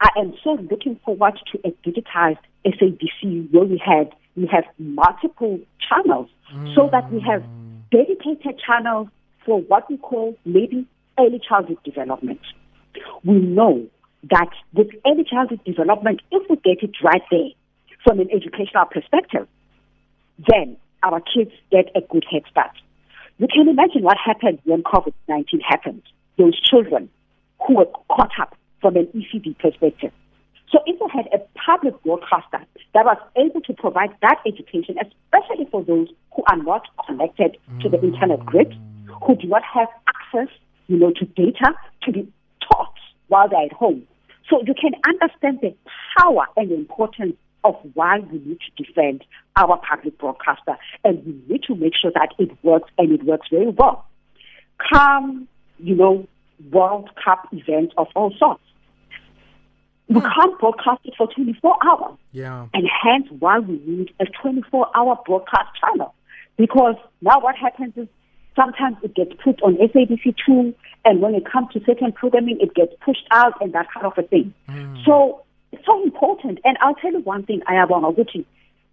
I 0.00 0.08
am 0.18 0.34
so 0.42 0.58
looking 0.70 0.98
forward 1.04 1.38
to 1.52 1.58
a 1.64 1.70
digitized 1.88 2.38
SABC 2.66 3.52
where 3.52 3.64
we 3.64 3.80
had 3.84 4.12
we 4.34 4.48
have 4.50 4.64
multiple 4.78 5.60
channels 5.88 6.28
so 6.74 6.88
that 6.90 7.10
we 7.12 7.20
have 7.20 7.42
mm. 7.42 7.80
dedicated 7.90 8.60
channels 8.66 9.08
for 9.44 9.60
what 9.60 9.88
we 9.90 9.98
call 9.98 10.36
maybe 10.44 10.86
early 11.18 11.40
childhood 11.46 11.78
development. 11.84 12.40
We 13.24 13.34
know 13.34 13.86
that 14.30 14.50
with 14.72 14.88
early 15.06 15.24
childhood 15.24 15.60
development, 15.64 16.20
if 16.30 16.48
we 16.48 16.56
get 16.56 16.82
it 16.82 16.94
right 17.02 17.22
there 17.30 17.50
from 18.04 18.20
an 18.20 18.28
educational 18.30 18.84
perspective, 18.90 19.48
then 20.48 20.76
our 21.02 21.20
kids 21.20 21.50
get 21.70 21.90
a 21.94 22.00
good 22.00 22.24
head 22.30 22.42
start. 22.50 22.72
You 23.38 23.48
can 23.48 23.68
imagine 23.68 24.02
what 24.02 24.16
happened 24.24 24.60
when 24.64 24.82
COVID 24.82 25.14
19 25.28 25.60
happened. 25.60 26.02
Those 26.38 26.60
children 26.60 27.08
who 27.66 27.76
were 27.76 27.88
caught 28.08 28.32
up 28.40 28.56
from 28.80 28.96
an 28.96 29.06
ECD 29.14 29.58
perspective. 29.58 30.12
So 30.70 30.78
if 30.86 30.98
we 31.00 31.06
had 31.12 31.26
a 31.34 31.38
public 31.58 32.02
broadcaster 32.02 32.64
that 32.94 33.04
was 33.04 33.18
able 33.36 33.60
to 33.62 33.74
provide 33.74 34.10
that 34.22 34.38
education, 34.46 34.96
especially 34.98 35.66
for 35.70 35.84
those 35.84 36.08
who 36.34 36.42
are 36.50 36.56
not 36.56 36.88
connected 37.06 37.58
to 37.82 37.88
the 37.88 38.00
internet 38.00 38.44
grid, 38.46 38.74
who 39.26 39.36
do 39.36 39.48
not 39.48 39.62
have 39.62 39.88
access, 40.08 40.48
you 40.88 40.96
know, 40.96 41.12
to 41.12 41.26
data 41.26 41.74
to 42.04 42.12
be 42.12 42.26
while 43.32 43.48
they're 43.48 43.64
at 43.64 43.72
home. 43.72 44.06
So 44.50 44.60
you 44.66 44.74
can 44.74 44.92
understand 45.08 45.60
the 45.62 45.74
power 46.18 46.44
and 46.54 46.70
the 46.70 46.74
importance 46.74 47.36
of 47.64 47.76
why 47.94 48.18
we 48.18 48.38
need 48.40 48.58
to 48.60 48.84
defend 48.84 49.24
our 49.56 49.80
public 49.88 50.18
broadcaster 50.18 50.76
and 51.02 51.24
we 51.24 51.32
need 51.48 51.62
to 51.68 51.74
make 51.74 51.94
sure 52.00 52.10
that 52.14 52.34
it 52.38 52.50
works 52.62 52.90
and 52.98 53.10
it 53.10 53.24
works 53.24 53.48
very 53.50 53.70
well. 53.70 54.04
Come, 54.92 55.48
you 55.78 55.94
know, 55.94 56.26
World 56.70 57.08
Cup 57.24 57.48
events 57.52 57.94
of 57.96 58.08
all 58.14 58.34
sorts. 58.38 58.62
We 60.08 60.20
hmm. 60.20 60.26
can't 60.26 60.58
broadcast 60.60 61.00
it 61.04 61.14
for 61.16 61.26
24 61.32 61.76
hours. 61.86 62.18
Yeah. 62.32 62.66
And 62.74 62.86
hence 63.02 63.28
why 63.38 63.60
we 63.60 63.80
need 63.86 64.12
a 64.20 64.26
24 64.42 64.88
hour 64.94 65.18
broadcast 65.24 65.70
channel. 65.80 66.14
Because 66.58 66.96
now 67.22 67.40
what 67.40 67.56
happens 67.56 67.94
is 67.96 68.08
sometimes 68.56 68.96
it 69.02 69.14
gets 69.14 69.32
put 69.42 69.62
on 69.62 69.76
SABC2, 69.76 70.74
and 71.04 71.20
when 71.20 71.34
it 71.34 71.44
comes 71.50 71.72
to 71.72 71.80
certain 71.84 72.12
programming, 72.12 72.58
it 72.60 72.74
gets 72.74 72.92
pushed 73.04 73.26
out 73.30 73.54
and 73.60 73.72
that 73.72 73.86
kind 73.92 74.06
of 74.06 74.12
a 74.16 74.22
thing. 74.22 74.54
So 75.04 75.42
it's 75.72 75.84
so 75.84 76.02
important. 76.02 76.60
And 76.64 76.76
I'll 76.80 76.94
tell 76.94 77.12
you 77.12 77.20
one 77.20 77.44
thing, 77.44 77.60
Ayabonga 77.68 78.14
Gucci. 78.16 78.44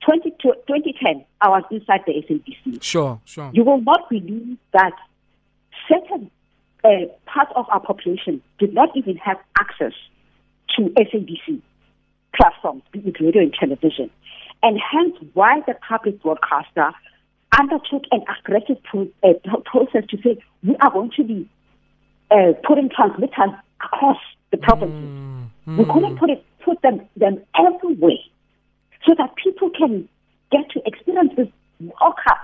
20, 0.05 0.31
2010, 0.41 1.25
I 1.41 1.49
was 1.49 1.63
inside 1.71 2.01
the 2.07 2.13
SABC. 2.13 2.81
Sure, 2.81 3.19
sure. 3.25 3.51
You 3.53 3.63
will 3.65 3.81
not 3.81 4.09
believe 4.09 4.57
that 4.71 4.93
certain 5.89 6.31
uh, 6.83 6.89
parts 7.25 7.51
of 7.55 7.65
our 7.69 7.81
population 7.81 8.41
did 8.59 8.73
not 8.73 8.89
even 8.95 9.17
have 9.17 9.37
access 9.59 9.93
to 10.77 10.83
SABC 10.83 11.61
platforms, 12.35 12.83
be 12.91 12.99
it 12.99 13.19
radio 13.19 13.41
and 13.41 13.53
television. 13.53 14.09
And 14.63 14.79
hence 14.79 15.15
why 15.33 15.61
the 15.67 15.75
public 15.87 16.21
broadcaster 16.21 16.91
undertook 17.59 18.03
an 18.11 18.23
aggressive 18.39 18.81
pro- 18.83 19.09
uh, 19.23 19.33
process 19.65 20.03
to 20.09 20.17
say 20.23 20.37
we 20.63 20.75
are 20.77 20.91
going 20.91 21.11
to 21.17 21.23
be 21.23 21.49
uh, 22.31 22.53
putting 22.65 22.89
transmitters 22.89 23.51
across 23.83 24.17
the 24.51 24.57
provinces. 24.57 25.09
We 25.77 25.85
couldn't 25.85 26.17
put 26.17 26.29
it, 26.29 26.43
put 26.63 26.81
them, 26.81 27.01
them 27.15 27.41
everywhere 27.57 28.23
so 29.05 29.13
that 29.17 29.35
people 29.35 29.69
can 29.69 30.07
get 30.51 30.69
to 30.71 30.81
experience 30.85 31.31
this 31.37 31.47
World 31.79 32.15
Cup 32.27 32.37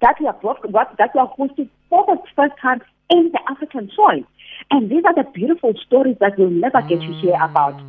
that 0.00 0.16
we 0.20 0.26
are 0.26 0.34
brought, 0.34 0.68
what, 0.70 0.94
that 0.98 1.10
we 1.14 1.20
are 1.20 1.26
hosting 1.26 1.70
for 1.88 2.04
the 2.06 2.16
first 2.36 2.52
time 2.60 2.80
in 3.10 3.30
the 3.32 3.40
African 3.50 3.90
soil. 3.96 4.22
And 4.70 4.90
these 4.90 5.02
are 5.04 5.14
the 5.14 5.28
beautiful 5.30 5.72
stories 5.86 6.16
that 6.20 6.38
we'll 6.38 6.50
never 6.50 6.82
get 6.82 7.00
to 7.00 7.12
hear 7.20 7.34
about 7.40 7.80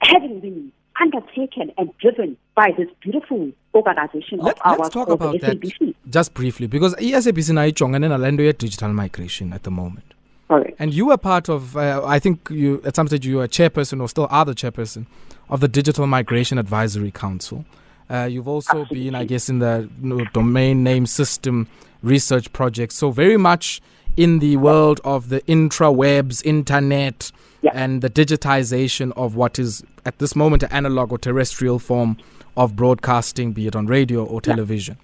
having 0.00 0.40
been 0.40 0.72
undertaken 1.00 1.72
and 1.78 1.90
driven 1.98 2.36
by 2.54 2.72
this 2.76 2.88
beautiful 3.00 3.50
organization 3.74 4.38
Let, 4.38 4.58
of 4.60 4.80
ours 4.80 4.90
talk 4.90 5.08
about 5.08 5.40
that 5.40 5.94
just 6.10 6.34
briefly 6.34 6.66
because 6.66 6.94
i-SABC 6.94 7.52
nayo 7.52 7.70
ijongene 7.70 8.08
nale 8.08 8.30
nto 8.30 8.42
ye-digital 8.42 8.92
migration 8.92 9.52
at 9.52 9.62
the 9.62 9.70
moment. 9.70 10.04
Correct. 10.48 10.76
And 10.78 10.92
you 10.92 11.06
were 11.06 11.16
part 11.16 11.48
of, 11.48 11.76
uh, 11.76 12.02
I 12.04 12.18
think 12.18 12.50
you 12.50 12.82
at 12.84 12.94
some 12.94 13.06
stage 13.06 13.26
you 13.26 13.36
were 13.36 13.44
a 13.44 13.48
chairperson 13.48 14.00
or 14.02 14.08
still 14.08 14.28
are 14.30 14.44
the 14.44 14.54
chairperson 14.54 15.06
of 15.48 15.60
the 15.60 15.68
Digital 15.68 16.06
Migration 16.06 16.58
Advisory 16.58 17.10
Council. 17.10 17.64
Uh, 18.10 18.28
you've 18.30 18.48
also 18.48 18.84
been, 18.90 19.14
I 19.14 19.24
guess, 19.24 19.48
in 19.48 19.60
the 19.60 19.88
you 20.02 20.08
know, 20.08 20.24
domain 20.34 20.84
name 20.84 21.06
system 21.06 21.68
research 22.02 22.52
project. 22.52 22.92
So 22.92 23.10
very 23.10 23.38
much 23.38 23.80
in 24.16 24.40
the 24.40 24.58
world 24.58 25.00
of 25.04 25.30
the 25.30 25.40
intrawebs, 25.42 26.44
internet, 26.44 27.32
Yeah. 27.62 27.70
and 27.74 28.02
the 28.02 28.10
digitization 28.10 29.12
of 29.16 29.36
what 29.36 29.58
is 29.58 29.84
at 30.04 30.18
this 30.18 30.34
moment 30.34 30.64
an 30.64 30.72
analog 30.72 31.12
or 31.12 31.18
terrestrial 31.18 31.78
form 31.78 32.16
of 32.56 32.74
broadcasting, 32.74 33.52
be 33.52 33.66
it 33.68 33.76
on 33.76 33.86
radio 33.86 34.24
or 34.24 34.40
television. 34.40 34.96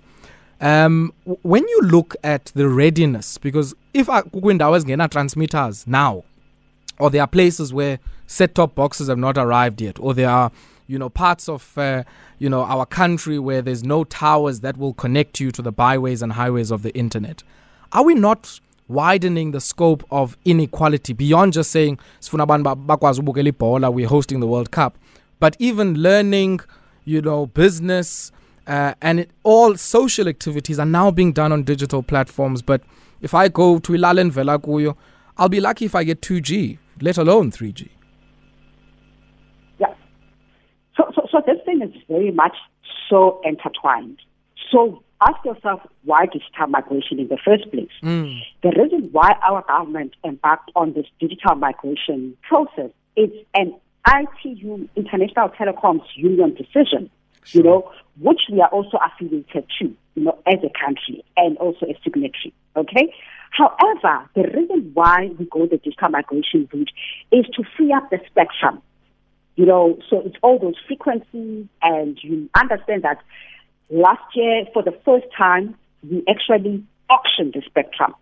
Um, 0.61 1.13
when 1.43 1.67
you 1.69 1.81
look 1.83 2.17
at 2.25 2.47
the 2.57 2.69
readiness, 2.69 3.39
because 3.39 3.75
if 3.95 4.09
kukwiindawo 4.09 4.77
ezingena 4.77 5.09
transmitters 5.09 5.87
now, 5.87 6.25
or 6.99 7.11
there 7.11 7.23
are 7.23 7.29
places 7.29 7.73
where 7.73 8.01
set-top 8.27 8.75
boxes 8.75 9.09
have 9.09 9.19
not 9.19 9.39
arrived 9.39 9.81
yet, 9.81 10.01
or 10.01 10.13
there 10.15 10.29
are, 10.29 10.51
you 10.89 10.99
know, 10.99 11.09
parts 11.09 11.49
of, 11.49 11.79
uh, 11.79 12.03
you 12.41 12.49
know, 12.49 12.63
our 12.63 12.85
country 12.87 13.39
where 13.39 13.63
there's 13.63 13.85
no 13.85 14.03
towers 14.03 14.61
that 14.61 14.77
will 14.77 14.95
connect 14.95 15.39
you 15.39 15.53
to 15.53 15.63
the 15.63 15.71
byways 15.71 16.23
and 16.23 16.33
highways 16.33 16.73
of 16.73 16.83
the 16.83 16.93
internet. 16.97 17.45
Are 17.93 18.03
we 18.03 18.15
not 18.15 18.59
widening 18.89 19.53
the 19.53 19.61
scope 19.61 20.05
of 20.11 20.37
inequality 20.45 21.13
beyond 21.13 21.53
just 21.53 21.71
saying 21.71 21.99
"Sifuna 22.21 22.47
abantu 22.47 23.95
we're 23.95 24.09
hosting 24.09 24.41
the 24.41 24.47
World 24.47 24.71
Cup, 24.71 24.99
but 25.39 25.57
even 25.59 25.95
learning, 25.95 26.61
you 27.05 27.23
know, 27.23 27.47
business, 27.47 28.33
uh, 28.67 28.95
and 29.01 29.21
it, 29.21 29.31
all 29.45 29.77
social 29.77 30.29
activities 30.29 30.79
are 30.79 30.87
now 30.87 31.11
being 31.11 31.33
done 31.33 31.53
on 31.53 31.63
digital 31.63 32.03
platforms. 32.03 32.63
But 32.63 32.83
if 33.21 33.35
I 33.35 33.49
go 33.49 33.79
to 33.79 33.93
Ilalen 33.93 34.31
Vela 34.31 34.59
kuyo, 34.59 34.97
I'll 35.37 35.49
be 35.49 35.61
lucky 35.61 35.85
if 35.85 35.95
I 35.95 36.05
get 36.05 36.21
2G, 36.21 36.79
let 37.01 37.17
alone 37.17 37.51
3G. 37.51 37.89
Yeah. 39.79 39.95
So, 40.97 41.05
so, 41.15 41.27
so 41.31 41.43
this 41.47 41.57
thing 41.65 41.81
is 41.83 41.91
very 42.09 42.31
much 42.31 42.57
so 43.09 43.41
intertwined. 43.45 44.19
So 44.71 45.03
ask 45.21 45.45
yourself 45.45 45.81
why 46.05 46.27
digital 46.27 46.67
migration 46.69 47.19
in 47.19 47.29
the 47.29 47.39
first 47.45 47.71
place. 47.71 47.91
Mm. 48.03 48.41
The 48.63 48.71
reason 48.71 49.09
why 49.13 49.35
our 49.49 49.65
government 49.67 50.15
embarked 50.25 50.71
on 50.77 50.93
this 50.93 51.07
digital 51.19 51.55
migration 51.57 52.37
process 52.43 52.91
is 53.17 53.31
an 53.55 53.75
ITU, 54.07 54.89
International 54.97 55.49
Telecoms 55.51 56.05
Union 56.15 56.55
decision, 56.55 57.11
you 57.49 57.63
know, 57.63 57.91
which 58.21 58.43
we 58.51 58.61
are 58.61 58.69
also 58.69 58.99
affiliated 59.05 59.67
to, 59.79 59.95
you 60.15 60.25
know, 60.25 60.39
as 60.47 60.59
a 60.63 60.71
country 60.85 61.25
and 61.37 61.57
also 61.59 61.87
a 61.87 61.99
signatory. 62.05 62.55
Okay? 62.77 63.13
However, 63.51 64.29
the 64.35 64.43
reason 64.43 64.91
why 64.95 65.31
we 65.39 65.47
go 65.47 65.67
the 65.67 65.79
digital 65.79 66.11
migration 66.11 66.69
route 66.73 66.91
is 67.33 67.47
to 67.57 67.65
free 67.77 67.93
up 67.93 68.09
the 68.11 68.21
spectrum 68.31 68.83
you 69.59 69.67
know, 69.67 69.99
so 70.09 70.23
it's 70.25 70.37
all 70.41 70.61
those 70.61 70.77
frequencies, 70.87 71.67
and 71.83 72.17
you 72.23 72.49
understand 72.57 73.03
that 73.03 73.19
last 73.91 74.23
year, 74.35 74.65
for 74.73 74.83
the 74.83 74.97
first 75.05 75.27
time, 75.37 75.77
we 76.09 76.23
actually 76.29 76.85
auctioned 77.11 77.55
the 77.55 77.63
spectrum, 77.67 78.15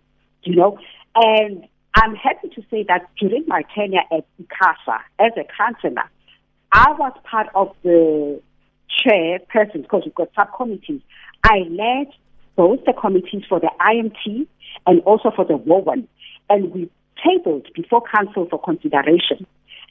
you 0.43 0.55
know, 0.55 0.79
and 1.15 1.67
I'm 1.95 2.15
happy 2.15 2.49
to 2.49 2.61
say 2.69 2.83
that 2.87 3.07
during 3.19 3.45
my 3.47 3.63
tenure 3.73 4.01
at 4.11 4.25
ICASA 4.41 4.99
as 5.19 5.31
a 5.35 5.45
councillor, 5.57 6.09
I 6.71 6.91
was 6.91 7.13
part 7.23 7.47
of 7.55 7.75
the 7.83 8.41
chairperson 9.03 9.81
because 9.81 10.03
we've 10.05 10.15
got 10.15 10.29
subcommittees. 10.35 11.01
I 11.43 11.59
led 11.69 12.13
both 12.55 12.85
the 12.85 12.93
committees 12.93 13.43
for 13.47 13.59
the 13.59 13.71
IMT 13.79 14.47
and 14.85 15.01
also 15.01 15.31
for 15.35 15.45
the 15.45 15.57
WOAN. 15.57 16.07
and 16.49 16.71
we 16.71 16.89
tabled 17.23 17.67
before 17.73 18.03
Council 18.13 18.47
for 18.49 18.61
consideration 18.61 19.45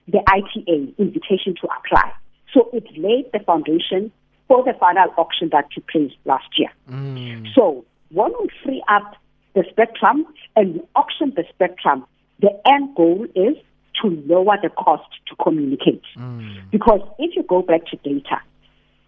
the 0.09 0.21
ITA 0.29 0.95
invitation 0.99 1.55
to 1.61 1.69
apply. 1.77 2.13
So 2.55 2.71
it 2.73 2.85
laid 2.97 3.27
the 3.33 3.41
foundation 3.41 4.13
for 4.49 4.65
the 4.65 4.73
final 4.79 5.13
auction 5.17 5.51
that 5.53 5.71
took 5.73 5.89
place 5.89 6.13
last 6.25 6.47
year. 6.57 6.71
Mm. 6.91 7.53
So 7.55 7.85
when 8.11 8.33
we 8.41 8.49
free 8.63 8.83
up 8.89 9.17
the 9.55 9.65
spectrum 9.71 10.27
and 10.55 10.75
we 10.75 10.83
auction 10.95 11.33
the 11.35 11.45
spectrum, 11.53 12.05
the 12.41 12.51
end 12.67 12.95
goal 12.97 13.27
is 13.35 13.57
to 14.03 14.09
lower 14.27 14.57
the 14.63 14.69
cost 14.69 15.09
to 15.29 15.37
communicate. 15.43 16.03
Mm. 16.17 16.71
Because 16.71 17.01
if 17.19 17.35
you 17.35 17.43
go 17.43 17.63
back 17.63 17.87
to 17.87 17.97
data, 17.97 18.41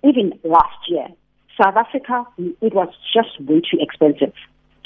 even 0.03 0.39
last 0.45 0.89
year, 0.89 1.09
South 1.61 1.77
Africa, 1.77 2.25
it 2.39 2.73
was 2.73 2.89
just 3.13 3.41
way 3.41 3.61
too 3.61 3.79
expensive 3.81 4.33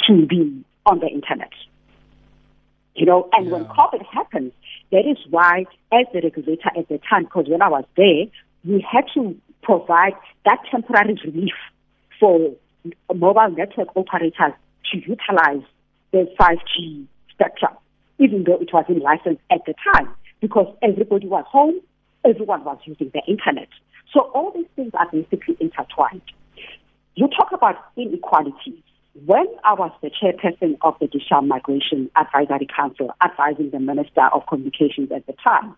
to 0.07 0.27
be 0.27 0.65
on 0.87 0.99
the 0.99 1.07
internet. 1.07 1.53
You 2.95 3.07
know, 3.07 3.29
and 3.33 3.47
yeah. 3.47 3.53
when 3.53 3.65
COVID 3.67 4.05
happened, 4.13 4.53
that 4.91 5.07
is 5.07 5.17
why, 5.31 5.65
as 5.93 6.07
the 6.13 6.21
regulator 6.21 6.71
at 6.77 6.89
the 6.89 6.99
time, 7.09 7.25
because 7.25 7.47
when 7.49 7.63
I 7.63 7.69
was 7.69 7.85
there, 7.97 8.27
we 8.65 8.85
had 8.91 9.05
to 9.15 9.37
provide 9.63 10.15
that 10.45 10.59
temporary 10.71 11.19
relief 11.25 11.55
for 12.19 12.53
mobile 13.15 13.51
network 13.57 13.89
operators 13.97 14.53
to 14.91 14.99
utilize 14.99 15.63
the 16.11 16.27
5G 16.39 17.07
spectrum, 17.31 17.73
even 18.19 18.45
though 18.45 18.59
it 18.61 18.73
was 18.73 18.85
in 18.89 18.99
license 18.99 19.39
at 19.51 19.61
the 19.67 19.75
time, 19.95 20.09
because 20.41 20.67
everybody 20.83 21.27
was 21.27 21.45
home, 21.49 21.81
everyone 22.25 22.65
was 22.65 22.79
using 22.85 23.11
the 23.15 23.23
internet. 23.27 23.69
So 24.13 24.21
all 24.35 24.53
these 24.55 24.67
things 24.77 24.93
are 24.95 25.09
basically 25.11 25.57
intertwined. 25.61 26.23
You 27.15 27.29
talk 27.29 27.53
about 27.53 27.77
inequalities. 27.97 28.83
When 29.27 29.47
I 29.65 29.75
was 29.75 29.93
the 30.03 30.11
chairperson 30.11 30.79
of 30.81 30.95
the 30.99 31.07
Digital 31.07 31.43
Migration 31.43 32.11
Advisory 32.17 32.67
Council, 32.75 33.11
advising 33.23 33.71
the 33.71 33.79
Minister 33.79 34.29
of 34.33 34.47
Communications 34.47 35.13
at 35.13 35.27
the 35.27 35.35
time, 35.45 35.77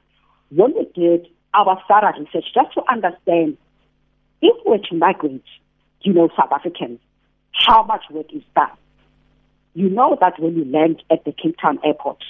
when 0.50 0.72
we 0.74 0.86
did 0.94 1.26
our 1.52 1.80
thorough 1.88 2.12
research 2.18 2.46
just 2.54 2.74
to 2.74 2.82
understand 2.90 3.56
if 4.44 4.56
we're 4.66 4.78
to 4.78 4.94
migrate, 4.94 5.42
you 6.02 6.12
know, 6.12 6.28
South 6.36 6.52
Africans, 6.52 7.00
how 7.52 7.82
much 7.82 8.02
work 8.10 8.26
is 8.32 8.42
done? 8.54 8.68
You 9.72 9.88
know 9.88 10.18
that 10.20 10.38
when 10.38 10.54
you 10.54 10.64
land 10.66 11.02
at 11.10 11.24
the 11.24 11.32
Cape 11.32 11.56
Town 11.60 11.78
airport, 11.82 12.22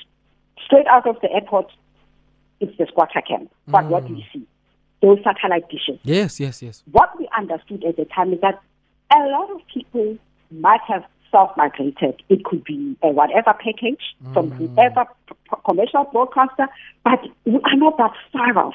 straight 0.64 0.86
out 0.86 1.06
of 1.06 1.16
the 1.20 1.30
airport, 1.30 1.70
it's 2.60 2.76
the 2.78 2.86
squatter 2.86 3.20
camp. 3.20 3.50
But 3.66 3.84
mm. 3.84 3.88
what 3.88 4.06
do 4.06 4.14
you 4.14 4.22
see? 4.32 4.46
Those 5.02 5.18
satellite 5.24 5.68
dishes. 5.68 5.98
Yes, 6.04 6.38
yes, 6.38 6.62
yes. 6.62 6.82
What 6.92 7.18
we 7.18 7.28
understood 7.36 7.84
at 7.84 7.96
the 7.96 8.04
time 8.06 8.32
is 8.32 8.40
that 8.40 8.62
a 9.12 9.18
lot 9.28 9.50
of 9.50 9.60
people 9.72 10.16
might 10.50 10.80
have 10.86 11.04
self-migrated. 11.32 12.22
It 12.28 12.44
could 12.44 12.62
be 12.62 12.96
a 13.02 13.08
whatever 13.08 13.52
package 13.52 14.00
mm. 14.24 14.32
from 14.32 14.52
whoever 14.52 15.04
p- 15.28 15.56
commercial 15.64 16.04
broadcaster, 16.04 16.68
but 17.02 17.20
we 17.44 17.56
are 17.56 17.76
not 17.76 17.98
that 17.98 18.12
far 18.32 18.56
off. 18.56 18.74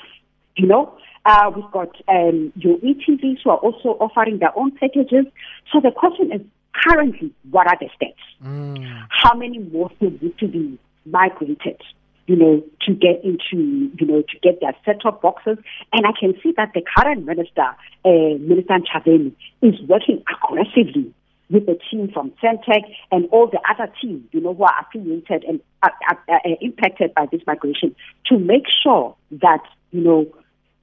You 0.59 0.67
know, 0.67 0.93
uh, 1.25 1.49
we've 1.55 1.71
got 1.71 1.95
um, 2.09 2.51
your 2.57 2.77
ETVs 2.79 3.39
who 3.43 3.49
are 3.49 3.57
also 3.57 3.97
offering 4.01 4.39
their 4.39 4.55
own 4.57 4.71
packages. 4.71 5.25
So 5.71 5.79
the 5.79 5.91
question 5.91 6.33
is 6.33 6.41
currently, 6.85 7.33
what 7.49 7.65
are 7.67 7.77
the 7.79 7.87
stats? 7.95 8.45
Mm. 8.45 9.07
How 9.09 9.37
many 9.37 9.59
more 9.59 9.89
still 9.95 10.11
need 10.21 10.37
to 10.39 10.47
be 10.47 10.77
migrated? 11.05 11.81
you 12.27 12.35
know, 12.35 12.63
to 12.81 12.93
get 12.93 13.23
into, 13.23 13.89
you 13.97 14.05
know, 14.05 14.21
to 14.21 14.39
get 14.43 14.61
their 14.61 14.75
set-top 14.85 15.19
boxes. 15.19 15.57
And 15.91 16.05
I 16.05 16.11
can 16.19 16.35
see 16.43 16.53
that 16.57 16.73
the 16.75 16.83
current 16.95 17.25
minister, 17.25 17.75
uh, 18.05 18.37
Minister 18.39 18.75
Ntshavheni, 18.75 19.33
is 19.63 19.73
working 19.87 20.21
aggressively 20.31 21.11
with 21.49 21.65
the 21.65 21.79
team 21.89 22.11
from 22.13 22.31
Sentech 22.41 22.83
and 23.11 23.27
all 23.31 23.47
the 23.47 23.59
other 23.67 23.91
teams, 23.99 24.23
you 24.31 24.41
know, 24.41 24.53
who 24.53 24.61
are 24.61 24.75
affiliated 24.79 25.43
and 25.43 25.59
uh, 25.81 25.89
uh, 26.11 26.15
uh, 26.31 26.49
impacted 26.61 27.15
by 27.15 27.25
this 27.31 27.41
migration 27.47 27.95
to 28.27 28.37
make 28.37 28.65
sure 28.83 29.15
that, 29.31 29.63
you 29.89 30.01
know, 30.01 30.27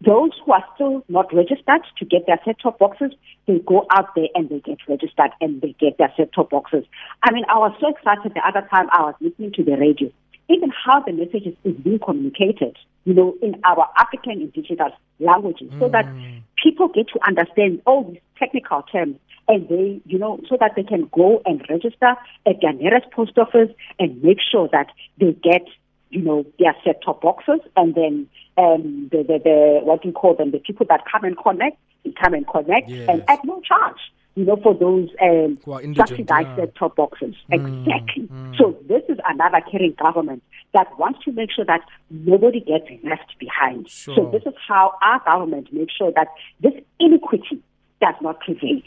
those 0.05 0.31
who 0.45 0.53
are 0.53 0.65
still 0.75 1.05
not 1.09 1.33
registered 1.33 1.83
to 1.99 2.05
get 2.05 2.27
their 2.27 2.39
set-top 2.45 2.79
boxes, 2.79 3.13
they 3.47 3.61
go 3.61 3.87
out 3.91 4.15
there 4.15 4.29
and 4.35 4.49
they 4.49 4.61
get 4.61 4.79
registered 4.89 5.31
and 5.41 5.61
they 5.63 5.75
get 5.81 5.97
their 5.99 6.13
set-top 6.17 6.51
boxes. 6.51 6.85
I 7.23 7.33
mean, 7.33 7.45
I 7.49 7.59
was 7.59 7.75
so 7.81 7.89
excited 7.89 8.35
the 8.35 8.47
other 8.47 8.67
time 8.69 8.89
I 8.93 9.03
was 9.03 9.15
listening 9.21 9.53
to 9.53 9.65
the 9.65 9.77
radio 9.77 10.11
even 10.49 10.71
how 10.71 11.01
the 11.01 11.13
message 11.13 11.47
is 11.65 11.75
being 11.83 11.99
communicated, 11.99 12.77
you 13.05 13.15
know, 13.15 13.35
in 13.43 13.61
our 13.65 13.89
African 13.99 14.41
indigenous 14.41 14.93
languages, 15.19 15.71
mm. 15.71 15.81
so 15.81 15.89
that 15.89 16.07
mm. 16.07 16.43
people 16.63 16.89
get 16.89 17.09
to 17.09 17.19
understand 17.27 17.83
all 17.87 18.05
these 18.05 18.21
technical 18.39 18.83
terms 18.83 19.17
and 19.49 19.69
they, 19.69 20.01
you 20.05 20.19
know, 20.19 20.41
so 20.49 20.57
that 20.59 20.73
they 20.77 20.83
can 20.83 21.09
go 21.13 21.41
and 21.45 21.65
register 21.69 22.15
at 22.47 22.61
their 22.61 22.73
nearest 22.73 23.11
post 23.13 23.39
office 23.39 23.71
and 23.99 24.23
make 24.23 24.39
sure 24.41 24.69
that 24.73 24.89
they 25.19 25.33
get, 25.43 25.63
you 26.11 26.23
know, 26.23 26.45
their 26.59 26.75
set-top 26.85 27.23
boxes 27.23 27.61
and 27.77 27.95
then 27.95 28.29
um, 28.59 29.09
the, 29.11 29.19
the, 29.19 29.39
the, 29.43 29.81
what 29.83 30.03
do 30.03 30.09
you 30.09 30.15
call 30.15 30.35
them, 30.35 30.51
the 30.51 30.59
people 30.59 30.87
that 30.89 31.05
come 31.11 31.25
and 31.25 31.37
connect, 31.39 31.77
they 32.05 32.13
come 32.23 32.35
and 32.35 32.47
connect 32.47 32.89
yes. 32.89 33.09
and 33.09 33.25
at 33.29 33.45
no 33.45 33.61
charge 33.61 33.99
you 34.37 34.45
know, 34.45 34.57
for 34.63 34.75
those 34.75 35.09
um, 35.23 35.59
subsidized 35.97 36.59
yeah. 36.59 36.67
top 36.79 36.95
boxes. 36.95 37.35
Mm, 37.51 37.87
exactly. 37.87 38.25
Mm. 38.25 38.57
So 38.59 38.77
this 38.87 39.03
is 39.09 39.19
another 39.27 39.63
caring 39.71 39.95
government 39.99 40.43
that 40.75 40.87
wants 40.99 41.25
to 41.25 41.33
make 41.33 41.51
sure 41.51 41.65
that 41.65 41.81
nobody 42.11 42.61
gets 42.61 42.85
left 43.03 43.35
behind. 43.39 43.89
Sure. 43.89 44.15
So 44.15 44.31
this 44.31 44.43
is 44.45 44.53
how 44.69 44.93
our 45.01 45.21
government 45.25 45.73
makes 45.73 45.95
sure 45.97 46.13
that 46.15 46.29
this 46.61 46.75
inequity 47.01 47.63
does 48.01 48.15
not 48.21 48.41
prevail. 48.41 48.83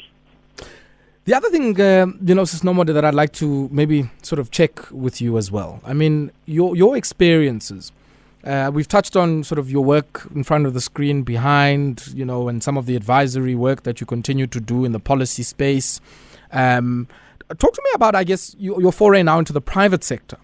The 1.26 1.34
other 1.36 1.50
thing, 1.50 1.80
uh, 1.80 2.08
you 2.26 2.34
know, 2.34 2.46
Sis 2.46 2.62
Nomonde, 2.62 2.94
that 2.94 3.06
I'd 3.06 3.14
like 3.14 3.34
to 3.34 3.70
maybe 3.72 4.10
sort 4.24 4.40
of 4.40 4.50
check 4.50 4.90
with 4.92 5.22
you 5.22 5.38
as 5.38 5.52
well. 5.52 5.80
I 5.86 5.94
mean, 5.94 6.32
your 6.46 6.76
your 6.76 6.98
experiences 6.98 7.92
uh, 8.44 8.72
we've 8.74 8.88
touched 8.88 9.16
on 9.16 9.44
sort 9.44 9.60
of 9.60 9.70
your 9.70 9.84
work 9.84 10.28
in 10.34 10.44
front 10.44 10.66
of 10.66 10.74
the 10.74 10.80
screen, 10.80 11.24
behind, 11.24 12.08
you 12.14 12.24
know, 12.24 12.48
and 12.48 12.64
some 12.64 12.78
of 12.78 12.86
the 12.86 12.96
advisory 12.96 13.56
work 13.56 13.84
that 13.84 14.00
you 14.00 14.08
continue 14.08 14.48
to 14.48 14.60
do 14.62 14.86
in 14.86 14.94
the 14.94 15.00
policy 15.00 15.44
space. 15.44 16.00
Um, 16.52 17.08
talk 17.58 17.74
to 17.74 17.82
me 17.84 17.92
about, 17.94 18.16
I 18.16 18.24
guess, 18.24 18.56
your, 18.58 18.80
your, 18.82 18.92
foray 18.92 19.24
now 19.24 19.40
into 19.40 19.52
the 19.52 19.62
private 19.62 20.04
sector. 20.04 20.38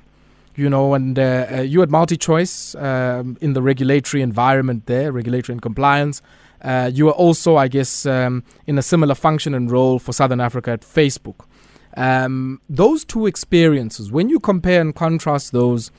You 0.57 0.69
know, 0.69 0.93
and 0.93 1.19
uh, 1.19 1.47
uh, 1.51 1.61
you 1.61 1.81
at 1.81 1.89
MultiChoice 1.89 2.81
um, 2.81 3.37
in 3.41 3.53
the 3.53 3.61
regulatory 3.61 4.21
environment 4.21 4.85
there, 4.85 5.11
regulatory 5.11 5.53
and 5.53 5.61
compliance. 5.61 6.21
Uh, 6.65 6.89
you 6.91 7.05
were 7.05 7.11
also, 7.11 7.57
I 7.57 7.67
guess, 7.67 8.07
um, 8.07 8.43
in 8.65 8.79
a 8.79 8.81
similar 8.81 9.13
function 9.13 9.53
and 9.53 9.69
role 9.69 9.99
for 9.99 10.13
Southern 10.13 10.41
Africa 10.41 10.71
at 10.71 10.81
Facebook. 10.81 11.45
Um, 11.95 12.59
those 12.67 13.05
two 13.05 13.27
experiences, 13.27 14.11
when 14.11 14.29
you 14.29 14.39
compare 14.39 14.81
and 14.81 14.93
contrast 14.93 15.51
those 15.51 15.91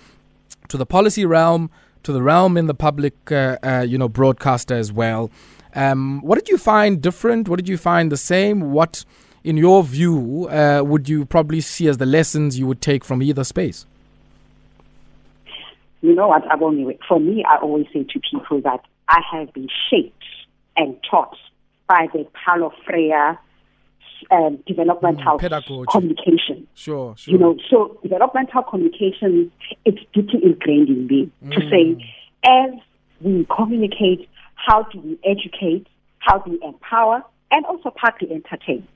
to 0.69 0.77
the 0.77 0.85
policy 0.85 1.25
realm, 1.25 1.71
to 2.03 2.13
the 2.13 2.21
realm 2.21 2.57
in 2.57 2.67
the 2.67 2.75
public, 2.75 3.15
uh, 3.31 3.59
uh, 3.63 3.87
you 3.89 3.97
know, 3.97 4.09
broadcaster 4.09 4.75
as 4.75 4.93
well. 4.93 5.31
Um, 5.77 6.21
what 6.23 6.37
did 6.37 6.49
you 6.49 6.59
find 6.59 7.01
different? 7.01 7.49
What 7.49 7.57
did 7.57 7.69
you 7.69 7.79
find 7.79 8.11
the 8.11 8.17
same? 8.17 8.73
What, 8.73 9.05
in 9.45 9.57
your 9.57 9.85
view, 9.85 10.49
uh, 10.51 10.83
would 10.85 11.09
you 11.09 11.27
probably 11.27 11.61
see 11.61 11.87
as 11.87 11.99
the 11.99 12.07
lessons 12.07 12.59
you 12.59 12.67
would 12.67 12.81
take 12.81 13.05
from 13.05 13.23
either 13.23 13.45
space? 13.45 13.87
You 16.03 16.15
know 16.15 16.27
what, 16.29 16.43
for 17.09 17.21
me, 17.21 17.45
I 17.45 17.57
always 17.59 17.87
say 17.93 18.03
to 18.03 18.21
people 18.21 18.61
that 18.63 18.81
I 19.09 19.21
have 19.33 19.53
been 19.53 19.69
shaped 19.89 20.13
and 20.77 20.97
taught 21.09 21.37
by 21.89 22.09
the 22.13 22.27
Paulo 22.45 22.73
Freire 22.85 23.39
um, 24.31 24.59
developmental 24.67 25.39
mm, 25.39 25.87
communication. 25.91 26.67
Sure, 26.75 27.15
sure. 27.17 27.33
You 27.33 27.39
know, 27.39 27.57
so 27.71 27.99
developmental 28.03 28.63
communication 28.63 29.53
it's 29.85 30.01
deeply 30.13 30.41
ingrained 30.43 30.89
in 30.89 31.07
me 31.07 31.31
mm. 31.45 31.55
to 31.55 31.61
say, 31.71 32.13
as 32.45 32.71
we 33.21 33.47
communicate, 33.55 34.29
how 34.55 34.83
do 34.85 35.01
we 35.01 35.19
educate, 35.25 35.87
how 36.19 36.39
do 36.39 36.53
we 36.53 36.61
empower, 36.63 37.23
and 37.51 37.65
also 37.67 37.91
partly 37.91 38.31
entertain. 38.31 38.87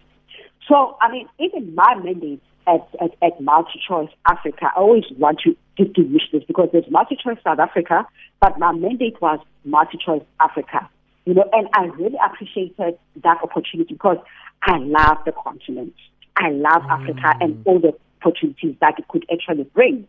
So, 0.69 0.97
I 1.01 1.11
mean, 1.11 1.29
even 1.39 1.75
my 1.75 1.95
mandate 1.95 2.43
at, 2.67 2.87
at, 3.01 3.11
at 3.23 3.41
MultiChoice 3.41 4.11
Africa, 4.29 4.71
I 4.75 4.79
always 4.79 5.05
want 5.17 5.41
to 5.41 5.57
distinguish 5.77 6.23
this 6.33 6.45
because 6.45 6.69
there's 6.73 6.85
MultiChoice 6.85 7.43
South 7.43 7.59
Africa, 7.59 8.07
but 8.41 8.59
my 8.59 8.73
mandate 8.73 9.21
was 9.21 9.41
MultiChoice 9.67 10.25
Africa. 10.41 10.89
You 11.31 11.37
know, 11.37 11.49
and 11.53 11.69
I 11.75 11.85
really 11.85 12.19
appreciated 12.27 12.99
that 13.23 13.39
opportunity 13.41 13.95
because 13.95 14.17
I 14.65 14.79
love 14.79 15.19
the 15.25 15.31
continent. 15.31 15.95
I 16.37 16.51
love 16.51 16.83
mm. 16.83 16.91
Africa 16.91 17.35
and 17.41 17.63
all 17.67 17.79
the 17.79 17.93
opportunities 18.21 18.75
that 18.81 18.99
it 18.99 19.07
could 19.07 19.25
actually 19.33 19.63
bring. 19.63 20.09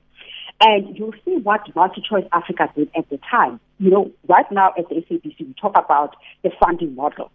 And 0.61 0.97
you'll 0.97 1.13
see 1.23 1.35
what 1.35 1.71
MultiChoice 1.75 2.27
Africa 2.31 2.71
did 2.75 2.89
at 2.97 3.07
the 3.11 3.19
time. 3.29 3.59
You 3.77 3.91
know, 3.91 4.11
right 4.27 4.51
now 4.51 4.73
at 4.75 4.89
the 4.89 4.95
SABC, 4.95 5.41
we 5.41 5.55
talk 5.61 5.77
about 5.77 6.15
the 6.41 6.49
funding 6.59 6.95
model. 6.95 7.31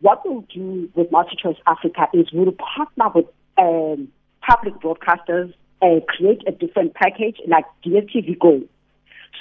What 0.00 0.22
we'll 0.24 0.46
do 0.54 0.88
with 0.94 1.10
MultiChoice 1.10 1.58
Africa 1.66 2.08
is 2.14 2.28
we'll 2.32 2.52
partner 2.52 3.10
with 3.14 3.26
um, 3.58 4.08
public 4.40 4.76
broadcasters, 4.76 5.52
uh, 5.82 6.00
create 6.08 6.40
a 6.46 6.52
different 6.52 6.94
package 6.94 7.36
like 7.46 7.66
DSTV 7.84 8.38
Go. 8.38 8.62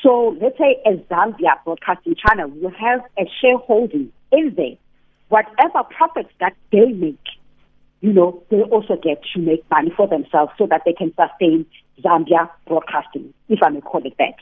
So 0.02 0.36
let's 0.42 0.58
say 0.58 0.82
as 0.86 1.00
Zambia 1.10 1.64
Broadcasting 1.64 2.16
channel 2.16 2.50
will 2.50 2.72
have 2.72 3.02
a 3.18 3.30
shareholding 3.42 4.12
in 4.32 4.54
there 4.56 4.78
whatever 5.34 5.84
profits 5.90 6.30
that 6.40 6.56
they 6.72 6.86
make, 6.86 7.26
you 8.02 8.14
know, 8.14 8.44
they 8.52 8.62
also 8.62 8.96
get 9.02 9.20
to 9.34 9.40
make 9.40 9.68
money 9.72 9.92
for 9.98 10.08
themselves 10.08 10.52
so 10.60 10.68
that 10.68 10.84
they 10.86 10.94
can 10.94 11.12
sustain 11.16 11.66
Zambia 12.04 12.48
broadcasting, 12.68 13.34
if 13.50 13.60
I 13.64 13.70
may 13.70 13.82
call 13.82 14.06
it 14.06 14.14
that. 14.20 14.36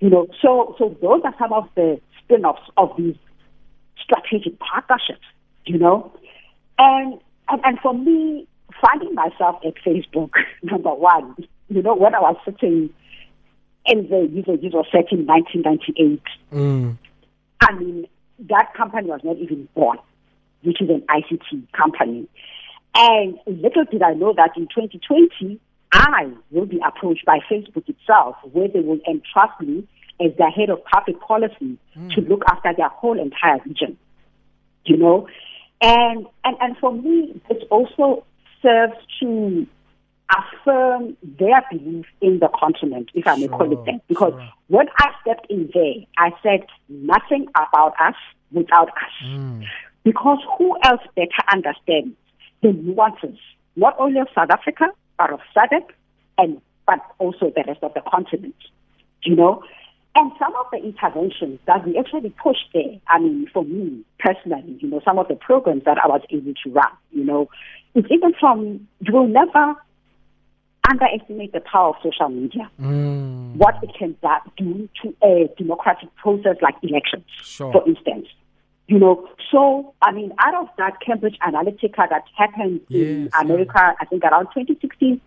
You 0.00 0.10
know, 0.10 0.26
so 0.42 0.74
so 0.78 0.94
those 1.00 1.22
are 1.24 1.34
some 1.38 1.54
of 1.54 1.64
the 1.74 1.98
spin-offs 2.22 2.68
of 2.76 2.90
these 2.98 3.16
strategic 3.98 4.58
partnerships, 4.58 5.24
you 5.64 5.78
know. 5.78 6.12
And 6.78 7.18
and, 7.48 7.60
and 7.64 7.78
for 7.78 7.94
me, 7.94 8.46
finding 8.78 9.14
myself 9.14 9.56
at 9.64 9.74
Facebook, 9.76 10.32
number 10.62 10.92
one, 10.92 11.34
you 11.70 11.80
know, 11.80 11.94
when 11.94 12.14
I 12.14 12.20
was 12.20 12.36
sitting 12.44 12.90
in 13.86 14.08
the 14.08 14.28
user 14.32 14.82
set 14.90 15.12
in 15.12 15.26
1998, 15.26 16.22
mm. 16.52 16.96
I 17.60 17.72
mean, 17.74 18.06
that 18.48 18.74
company 18.74 19.08
was 19.08 19.20
not 19.24 19.36
even 19.38 19.68
born, 19.74 19.98
which 20.62 20.80
is 20.80 20.90
an 20.90 21.02
ICT 21.08 21.72
company. 21.72 22.28
And 22.94 23.38
little 23.46 23.84
did 23.84 24.02
I 24.02 24.14
know 24.14 24.32
that 24.36 24.50
in 24.56 24.68
2020, 24.68 25.60
I 25.92 26.28
will 26.50 26.66
be 26.66 26.80
approached 26.86 27.24
by 27.24 27.38
Facebook 27.50 27.88
itself, 27.88 28.36
where 28.52 28.68
they 28.68 28.80
will 28.80 29.00
entrust 29.08 29.60
me 29.60 29.86
as 30.20 30.32
the 30.38 30.50
head 30.50 30.70
of 30.70 30.84
public 30.84 31.20
policy 31.20 31.78
mm. 31.96 32.14
to 32.14 32.20
look 32.22 32.42
after 32.50 32.72
their 32.76 32.88
whole 32.88 33.20
entire 33.20 33.58
region. 33.64 33.96
You 34.84 34.96
know, 34.96 35.28
and 35.80 36.26
and 36.44 36.56
and 36.60 36.76
for 36.78 36.92
me, 36.92 37.40
this 37.48 37.62
also 37.70 38.24
serves 38.62 38.94
to 39.20 39.66
affirm 40.30 41.16
their 41.22 41.62
belief 41.70 42.06
in 42.20 42.38
the 42.38 42.48
continent, 42.58 43.10
if 43.14 43.26
I 43.26 43.36
may 43.36 43.48
call 43.48 43.72
it 43.72 43.84
that. 43.86 44.06
Because 44.08 44.32
sure. 44.32 44.48
when 44.68 44.86
I 44.98 45.10
stepped 45.22 45.46
in 45.50 45.70
there, 45.72 45.94
I 46.18 46.30
said 46.42 46.66
nothing 46.88 47.46
about 47.50 47.94
us 48.00 48.16
without 48.52 48.88
us. 48.88 49.26
Mm. 49.26 49.64
Because 50.04 50.38
who 50.58 50.76
else 50.84 51.02
better 51.14 51.42
understands 51.52 52.16
the 52.62 52.72
nuances, 52.72 53.38
not 53.76 53.94
only 53.98 54.20
of 54.20 54.28
South 54.34 54.50
Africa, 54.50 54.86
but 55.18 55.32
of 55.32 55.40
SADC, 55.56 55.86
and 56.38 56.60
but 56.86 57.00
also 57.18 57.52
the 57.54 57.64
rest 57.66 57.82
of 57.82 57.94
the 57.94 58.02
continent. 58.08 58.54
You 59.22 59.34
know, 59.34 59.62
and 60.14 60.32
some 60.38 60.54
of 60.56 60.66
the 60.72 60.78
interventions 60.78 61.60
that 61.66 61.86
we 61.86 61.98
actually 61.98 62.30
pushed 62.30 62.68
there, 62.72 62.98
I 63.08 63.18
mean, 63.18 63.48
for 63.52 63.64
me 63.64 64.04
personally, 64.18 64.78
you 64.80 64.88
know, 64.88 65.00
some 65.04 65.18
of 65.18 65.28
the 65.28 65.34
programs 65.34 65.84
that 65.84 65.98
I 66.02 66.06
was 66.06 66.22
able 66.30 66.54
to 66.64 66.70
run, 66.70 66.90
you 67.12 67.24
know, 67.24 67.50
it's 67.94 68.08
even 68.10 68.32
from 68.38 68.88
you 69.00 69.12
will 69.12 69.26
never 69.26 69.74
underestimate 70.88 71.52
the 71.52 71.60
power 71.60 71.90
of 71.90 71.96
social 72.02 72.28
media. 72.28 72.70
Mm. 72.80 73.56
What 73.56 73.76
it 73.82 73.90
can 73.98 74.16
do 74.56 74.88
to 75.02 75.14
a 75.22 75.48
democratic 75.58 76.14
process 76.16 76.56
like 76.62 76.74
elections, 76.82 77.24
sure. 77.42 77.72
for 77.72 77.86
instance. 77.88 78.28
You 78.88 79.00
know, 79.00 79.28
so 79.50 79.94
I 80.00 80.12
mean, 80.12 80.32
out 80.38 80.54
of 80.54 80.68
that 80.78 81.00
Cambridge 81.04 81.36
Analytica 81.46 82.08
that 82.08 82.24
happened 82.36 82.80
yes, 82.88 83.02
in 83.02 83.30
America, 83.40 83.72
yeah. 83.74 83.92
I 84.00 84.04
think 84.04 84.22
around 84.22 84.46
2016, 84.54 85.20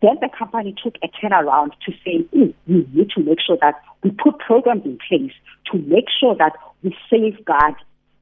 then 0.00 0.16
the 0.20 0.28
company 0.36 0.74
took 0.82 0.96
a 1.02 1.08
turnaround 1.08 1.70
to 1.86 1.92
say, 2.04 2.24
mm, 2.36 2.54
we 2.66 2.86
need 2.92 3.10
to 3.16 3.22
make 3.22 3.38
sure 3.44 3.56
that 3.60 3.80
we 4.02 4.10
put 4.10 4.38
programs 4.38 4.84
in 4.84 4.98
place 5.08 5.32
to 5.72 5.78
make 5.78 6.06
sure 6.20 6.36
that 6.36 6.52
we 6.82 6.94
safeguard 7.10 7.74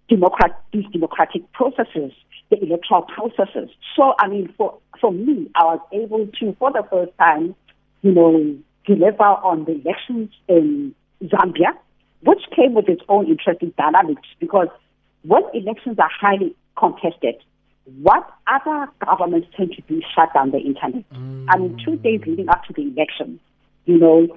democrat- 0.09 0.63
these 0.73 0.87
democratic 0.93 1.51
processes, 1.53 2.13
the 2.53 2.63
electoral 2.63 3.03
processes. 3.03 3.71
So, 3.97 4.15
I 4.21 4.29
mean, 4.29 4.53
for, 4.57 4.79
for 5.01 5.11
me, 5.13 5.51
I 5.57 5.65
was 5.65 5.81
able 5.93 6.29
to, 6.39 6.57
for 6.59 6.71
the 6.71 6.87
first 6.91 7.13
time, 7.19 7.55
you 8.03 8.13
know, 8.13 8.57
deliver 8.87 9.25
on 9.25 9.65
the 9.65 9.73
elections 9.73 10.31
in 10.49 10.95
Zambia 11.25 11.73
which 12.23 12.43
came 12.55 12.75
with 12.75 12.89
its 12.89 13.03
own 13.09 13.27
interesting 13.27 13.73
dynamics 13.77 14.29
because 14.39 14.69
when 15.23 15.43
elections 15.55 15.99
are 15.99 16.11
highly 16.21 16.55
contested, 16.79 17.35
what 18.01 18.29
other 18.47 18.91
governments 19.05 19.49
tend 19.57 19.73
to 19.73 19.83
do 19.83 19.99
is 19.99 20.05
shut 20.15 20.33
down 20.33 20.53
the 20.53 20.59
internet. 20.59 21.05
Mm. 21.13 21.47
I 21.51 21.59
mean, 21.59 21.79
two 21.85 21.97
days 21.97 22.21
leading 22.27 22.49
up 22.49 22.65
to 22.65 22.73
the 22.73 22.83
election, 22.83 23.41
you 23.87 23.99
know, 23.99 24.29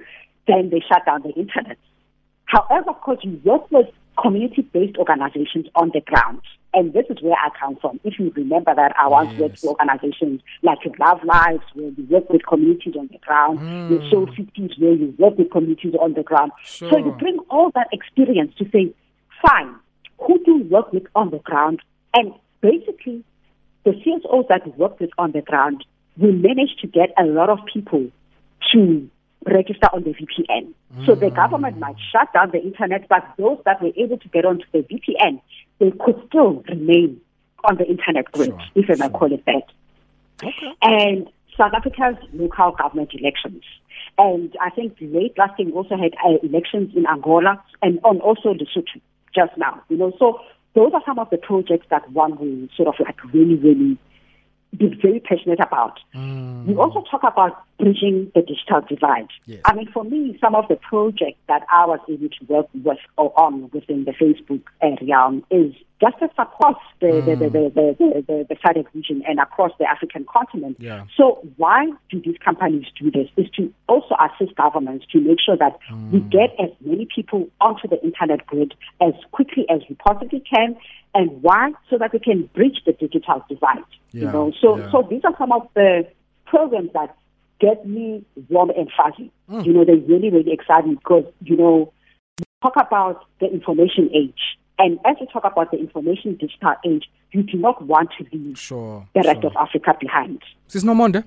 then 0.48 0.70
they 0.70 0.80
shut 0.80 1.06
down 1.06 1.22
the 1.22 1.30
internet. 1.30 1.78
However, 2.46 2.90
of 2.90 3.00
course, 3.00 3.18
you 3.22 3.40
work 3.44 3.70
with 3.70 3.86
community-based 4.20 4.96
organizations 4.96 5.66
on 5.74 5.90
the 5.94 6.00
ground. 6.00 6.40
And 6.74 6.92
this 6.92 7.06
is 7.08 7.22
where 7.22 7.34
I 7.34 7.48
come 7.58 7.76
from. 7.76 8.00
If 8.04 8.18
you 8.18 8.32
remember 8.36 8.74
that 8.74 8.94
I 8.98 9.08
once 9.08 9.30
yes. 9.32 9.40
worked 9.40 9.58
for 9.60 9.68
organizations 9.70 10.42
like 10.62 10.78
Love 10.98 11.24
Lives, 11.24 11.64
where 11.74 11.90
you 11.90 12.06
work 12.10 12.28
with 12.28 12.46
communities 12.46 12.94
on 12.98 13.08
the 13.10 13.18
ground, 13.18 13.60
mm. 13.60 13.88
the 13.88 14.10
Soul 14.10 14.28
Cities, 14.36 14.72
where 14.78 14.92
you 14.92 15.14
work 15.18 15.38
with 15.38 15.50
communities 15.50 15.94
on 15.98 16.12
the 16.14 16.22
ground. 16.22 16.52
Sure. 16.64 16.90
So 16.90 16.98
you 16.98 17.12
bring 17.12 17.38
all 17.50 17.70
that 17.74 17.88
experience 17.92 18.52
to 18.58 18.68
say, 18.70 18.94
fine, 19.46 19.74
who 20.18 20.42
do 20.44 20.58
you 20.58 20.64
work 20.64 20.92
with 20.92 21.04
on 21.14 21.30
the 21.30 21.38
ground? 21.38 21.80
And 22.14 22.32
basically, 22.60 23.24
the 23.84 23.92
CSOs 23.92 24.48
that 24.48 24.66
we 24.66 24.72
work 24.72 25.00
with 25.00 25.10
on 25.16 25.32
the 25.32 25.42
ground, 25.42 25.84
we 26.18 26.32
managed 26.32 26.80
to 26.80 26.86
get 26.86 27.10
a 27.18 27.24
lot 27.24 27.48
of 27.48 27.58
people 27.72 28.10
to 28.72 29.08
register 29.46 29.88
on 29.92 30.02
the 30.02 30.10
VPN. 30.10 30.72
Mm. 30.96 31.06
So 31.06 31.14
the 31.14 31.30
government 31.30 31.78
might 31.78 31.96
shut 32.12 32.32
down 32.32 32.50
the 32.50 32.62
internet, 32.62 33.08
but 33.08 33.24
those 33.38 33.58
that 33.64 33.82
were 33.82 33.92
able 33.96 34.18
to 34.18 34.28
get 34.28 34.44
onto 34.44 34.64
the 34.72 34.78
VPN, 34.80 35.40
they 35.78 35.92
could 35.92 36.22
still 36.28 36.64
remain 36.68 37.20
on 37.64 37.76
the 37.76 37.86
internet 37.86 38.30
grid, 38.32 38.48
sure. 38.48 38.60
if 38.74 38.90
I 38.90 39.06
may 39.06 39.12
call 39.12 39.32
it 39.32 39.44
that. 39.46 39.62
Okay. 40.42 40.74
And 40.82 41.28
South 41.56 41.72
Africa's 41.74 42.16
local 42.32 42.72
government 42.72 43.10
elections. 43.14 43.62
And 44.18 44.54
I 44.60 44.70
think 44.70 44.96
late 45.00 45.36
last 45.36 45.58
year 45.58 45.68
we 45.68 45.74
also 45.74 45.96
had 45.96 46.14
uh, 46.24 46.38
elections 46.42 46.92
in 46.94 47.06
Angola 47.06 47.62
and 47.82 47.98
on 48.04 48.20
also 48.20 48.54
Lesotho 48.54 49.00
just 49.34 49.56
now. 49.56 49.82
You 49.88 49.96
know, 49.96 50.12
so 50.18 50.40
those 50.74 50.92
are 50.94 51.02
some 51.04 51.18
of 51.18 51.30
the 51.30 51.38
projects 51.38 51.86
that 51.90 52.10
one 52.12 52.38
will 52.38 52.68
sort 52.76 52.88
of 52.88 52.94
like 53.04 53.22
really, 53.32 53.56
really 53.56 53.98
be 54.76 54.98
very 55.00 55.20
passionate 55.20 55.60
about. 55.60 55.98
Mm. 56.14 56.66
We 56.66 56.74
also 56.74 57.04
talk 57.10 57.22
about 57.22 57.64
bridging 57.78 58.30
the 58.34 58.42
digital 58.42 58.80
divide. 58.88 59.28
Yes. 59.46 59.60
I 59.64 59.74
mean, 59.74 59.90
for 59.92 60.04
me, 60.04 60.38
some 60.40 60.54
of 60.54 60.68
the 60.68 60.76
projects 60.76 61.38
that 61.48 61.62
I 61.72 61.86
was 61.86 62.00
able 62.08 62.28
to 62.28 62.44
work 62.48 62.68
with 62.74 62.98
or 63.16 63.38
on 63.38 63.70
within 63.72 64.04
the 64.04 64.12
Facebook 64.12 64.62
realm 65.02 65.44
is 65.50 65.74
justice 66.00 66.34
across 66.38 66.76
the, 67.00 67.06
mm. 67.06 67.24
the, 67.24 67.36
the, 67.36 67.50
the, 67.50 67.96
the, 67.98 68.24
the, 68.26 68.46
the 68.48 68.54
SADC 68.56 68.86
region 68.94 69.22
and 69.26 69.38
across 69.38 69.72
the 69.78 69.88
African 69.88 70.26
continent. 70.30 70.76
Yeah. 70.78 71.04
So 71.16 71.46
why 71.56 71.86
do 72.10 72.20
these 72.20 72.36
companies 72.44 72.86
do 73.00 73.10
this? 73.10 73.28
Is 73.36 73.50
to 73.56 73.72
also 73.88 74.14
assist 74.20 74.56
governments 74.56 75.06
to 75.12 75.20
make 75.20 75.38
sure 75.44 75.56
that 75.56 75.78
mm. 75.90 76.10
we 76.10 76.20
get 76.20 76.54
as 76.58 76.70
many 76.84 77.06
people 77.14 77.48
onto 77.60 77.88
the 77.88 78.02
internet 78.02 78.46
grid 78.46 78.74
as 79.00 79.14
quickly 79.32 79.64
as 79.70 79.80
we 79.88 79.94
possibly 79.96 80.40
can. 80.40 80.76
And 81.16 81.42
why? 81.42 81.72
So 81.88 81.96
that 81.98 82.12
we 82.12 82.18
can 82.18 82.48
bridge 82.54 82.82
the 82.84 82.92
digital 82.92 83.42
divide. 83.48 83.78
Yeah. 84.12 84.26
You 84.26 84.32
know, 84.32 84.52
so 84.60 84.76
yeah. 84.76 84.90
so 84.92 85.06
these 85.08 85.22
are 85.24 85.34
some 85.38 85.50
of 85.50 85.66
the 85.74 86.06
programs 86.44 86.92
that 86.92 87.16
get 87.58 87.86
me 87.86 88.24
warm 88.50 88.70
and 88.70 88.90
fuzzy. 88.96 89.30
Mm. 89.50 89.64
You 89.66 89.72
know, 89.72 89.84
they're 89.84 89.96
really, 89.96 90.30
really 90.30 90.52
excite 90.52 90.86
me 90.86 90.94
because, 90.94 91.24
you 91.42 91.56
know, 91.56 91.92
you 92.38 92.44
talk 92.62 92.74
about 92.76 93.24
the 93.40 93.46
information 93.46 94.10
age 94.14 94.58
and 94.78 94.98
as 95.04 95.16
we 95.20 95.26
talk 95.26 95.44
about 95.44 95.70
the 95.70 95.78
information 95.78 96.36
digital 96.36 96.74
age, 96.84 97.04
you 97.32 97.42
do 97.42 97.56
not 97.56 97.82
want 97.82 98.10
to 98.18 98.26
leave 98.32 98.58
sure, 98.58 99.06
the 99.14 99.22
rest 99.22 99.40
sure. 99.40 99.50
of 99.50 99.56
Africa 99.56 99.96
behind. 99.98 100.42
Sis 100.68 100.84
Nomonde, 100.84 101.24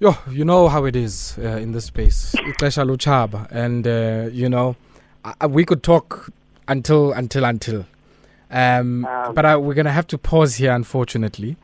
yo, 0.00 0.16
you 0.30 0.44
know 0.44 0.68
how 0.68 0.84
it 0.84 0.96
is 0.96 1.38
uh, 1.38 1.48
in 1.48 1.72
this 1.72 1.86
space. 1.86 2.34
and 3.50 3.86
uh, 3.86 4.28
you 4.32 4.48
know, 4.48 4.76
we 5.48 5.64
could 5.64 5.82
talk 5.82 6.30
until 6.66 7.12
until 7.12 7.44
until, 7.44 7.86
um, 8.50 9.04
um, 9.04 9.34
but 9.34 9.44
I, 9.44 9.56
we're 9.56 9.74
gonna 9.74 9.92
have 9.92 10.06
to 10.08 10.18
pause 10.18 10.56
here, 10.56 10.72
unfortunately. 10.72 11.56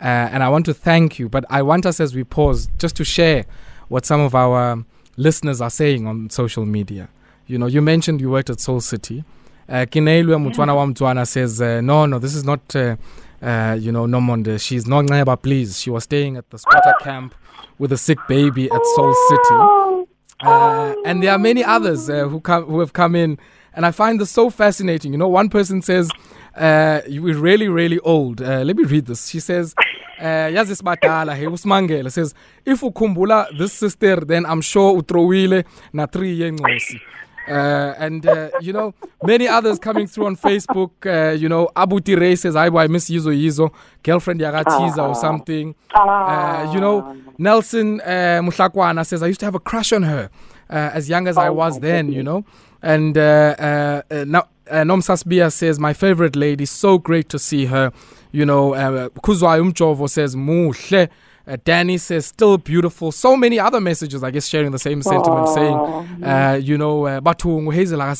Uh, 0.00 0.04
and 0.04 0.42
I 0.42 0.48
want 0.50 0.66
to 0.66 0.74
thank 0.74 1.18
you, 1.18 1.28
but 1.28 1.44
I 1.48 1.62
want 1.62 1.86
us 1.86 2.00
as 2.00 2.14
we 2.14 2.22
pause 2.24 2.68
just 2.78 2.96
to 2.96 3.04
share 3.04 3.46
what 3.88 4.04
some 4.04 4.20
of 4.20 4.34
our 4.34 4.84
listeners 5.16 5.60
are 5.60 5.70
saying 5.70 6.06
on 6.06 6.28
social 6.30 6.66
media. 6.66 7.08
You 7.46 7.58
know, 7.58 7.66
you 7.66 7.80
mentioned 7.80 8.20
you 8.20 8.30
worked 8.30 8.50
at 8.50 8.60
Soul 8.60 8.80
City. 8.80 9.24
Uh, 9.68 9.86
Kineilwe 9.86 10.32
wa 10.32 10.86
Mtswana 10.86 11.26
says, 11.26 11.60
uh, 11.60 11.80
no, 11.80 12.06
no, 12.06 12.18
this 12.18 12.34
is 12.34 12.44
not, 12.44 12.74
uh, 12.76 12.96
uh, 13.42 13.76
you 13.78 13.90
know, 13.90 14.06
Nomonde. 14.06 14.60
She's 14.60 14.86
not 14.86 15.06
Neba, 15.06 15.40
please. 15.40 15.80
She 15.80 15.90
was 15.90 16.04
staying 16.04 16.36
at 16.36 16.48
the 16.50 16.58
squatter 16.58 16.94
camp 17.00 17.34
with 17.78 17.92
a 17.92 17.96
sick 17.96 18.18
baby 18.28 18.70
at 18.70 18.84
Soul 18.94 19.14
City. 19.28 20.06
Uh, 20.40 20.94
and 21.04 21.22
there 21.22 21.32
are 21.32 21.38
many 21.38 21.64
others 21.64 22.10
uh, 22.10 22.28
who 22.28 22.40
come 22.40 22.64
who 22.64 22.80
have 22.80 22.92
come 22.92 23.16
in, 23.16 23.38
and 23.76 23.84
I 23.84 23.90
find 23.92 24.18
this 24.18 24.30
so 24.30 24.50
fascinating. 24.50 25.12
You 25.12 25.18
know, 25.18 25.28
one 25.28 25.48
person 25.50 25.82
says, 25.82 26.10
uh, 26.56 27.02
"You're 27.06 27.38
really, 27.38 27.68
really 27.68 28.00
old." 28.00 28.40
Uh, 28.40 28.62
let 28.64 28.74
me 28.74 28.84
read 28.84 29.06
this. 29.06 29.28
She 29.28 29.38
says, 29.38 29.74
uh, 30.18 30.24
"Yazi 30.24 30.74
sibadala 30.74 31.36
hey 31.36 31.44
usimangele 31.44 32.10
says 32.10 32.34
if 32.64 32.80
ukhumbula 32.80 33.56
this 33.56 33.74
sister, 33.74 34.16
then 34.16 34.46
I'm 34.46 34.62
sure 34.62 34.96
utrowile 35.00 35.64
na 35.92 36.06
three 36.06 36.38
yengosi." 36.40 37.00
Uh, 37.48 37.94
and 37.98 38.26
uh, 38.26 38.50
you 38.60 38.72
know 38.72 38.92
many 39.22 39.46
others 39.46 39.78
coming 39.78 40.08
through 40.08 40.26
on 40.26 40.36
Facebook. 40.36 40.90
Uh, 41.06 41.32
you 41.34 41.48
know 41.48 41.68
Abu 41.76 42.00
Ray 42.16 42.34
says, 42.34 42.56
"I 42.56 42.66
I 42.66 42.88
miss 42.88 43.08
Yizo 43.10 43.30
Yizo, 43.30 43.70
girlfriend 44.02 44.40
Yagatiza 44.40 45.06
or 45.08 45.14
something." 45.14 45.74
Uh, 45.94 46.72
you 46.74 46.80
know 46.80 47.14
Nelson 47.38 48.00
uh, 48.00 48.40
Muhlakwana 48.42 49.04
says, 49.06 49.22
"I 49.22 49.26
used 49.28 49.40
to 49.40 49.46
have 49.46 49.54
a 49.54 49.60
crush 49.60 49.92
on 49.92 50.02
her 50.02 50.30
as 50.68 51.08
young 51.08 51.28
as 51.28 51.36
I 51.36 51.48
oh, 51.48 51.54
was 51.54 51.80
then." 51.80 52.12
You 52.12 52.22
know, 52.22 52.44
and 52.82 53.16
uh, 53.16 54.02
uh, 54.10 54.24
now 54.26 54.48
Uh, 54.68 54.82
Nomsasbia 54.82 55.52
says, 55.52 55.78
My 55.78 55.92
favorite 55.92 56.34
lady, 56.34 56.66
so 56.66 56.98
great 56.98 57.28
to 57.28 57.38
see 57.38 57.66
her. 57.66 57.92
You 58.32 58.44
know, 58.44 58.74
uh, 58.74 59.08
Kuzwa 59.22 59.60
Umchovo 59.60 60.08
says, 60.08 60.34
Muhle. 60.34 61.08
Uh, 61.46 61.56
Danny 61.64 61.98
says, 61.98 62.26
still 62.26 62.58
beautiful. 62.58 63.12
So 63.12 63.36
many 63.36 63.60
other 63.60 63.80
messages, 63.80 64.24
I 64.24 64.32
guess, 64.32 64.48
sharing 64.48 64.72
the 64.72 64.80
same 64.80 65.02
sentiment, 65.02 65.48
saying, 65.48 65.76
uh, 66.24 66.58
you 66.60 66.76
know, 66.76 67.06
uh, 67.06 67.20
Batu 67.20 67.70
Hazel, 67.70 68.02
uh, 68.02 68.12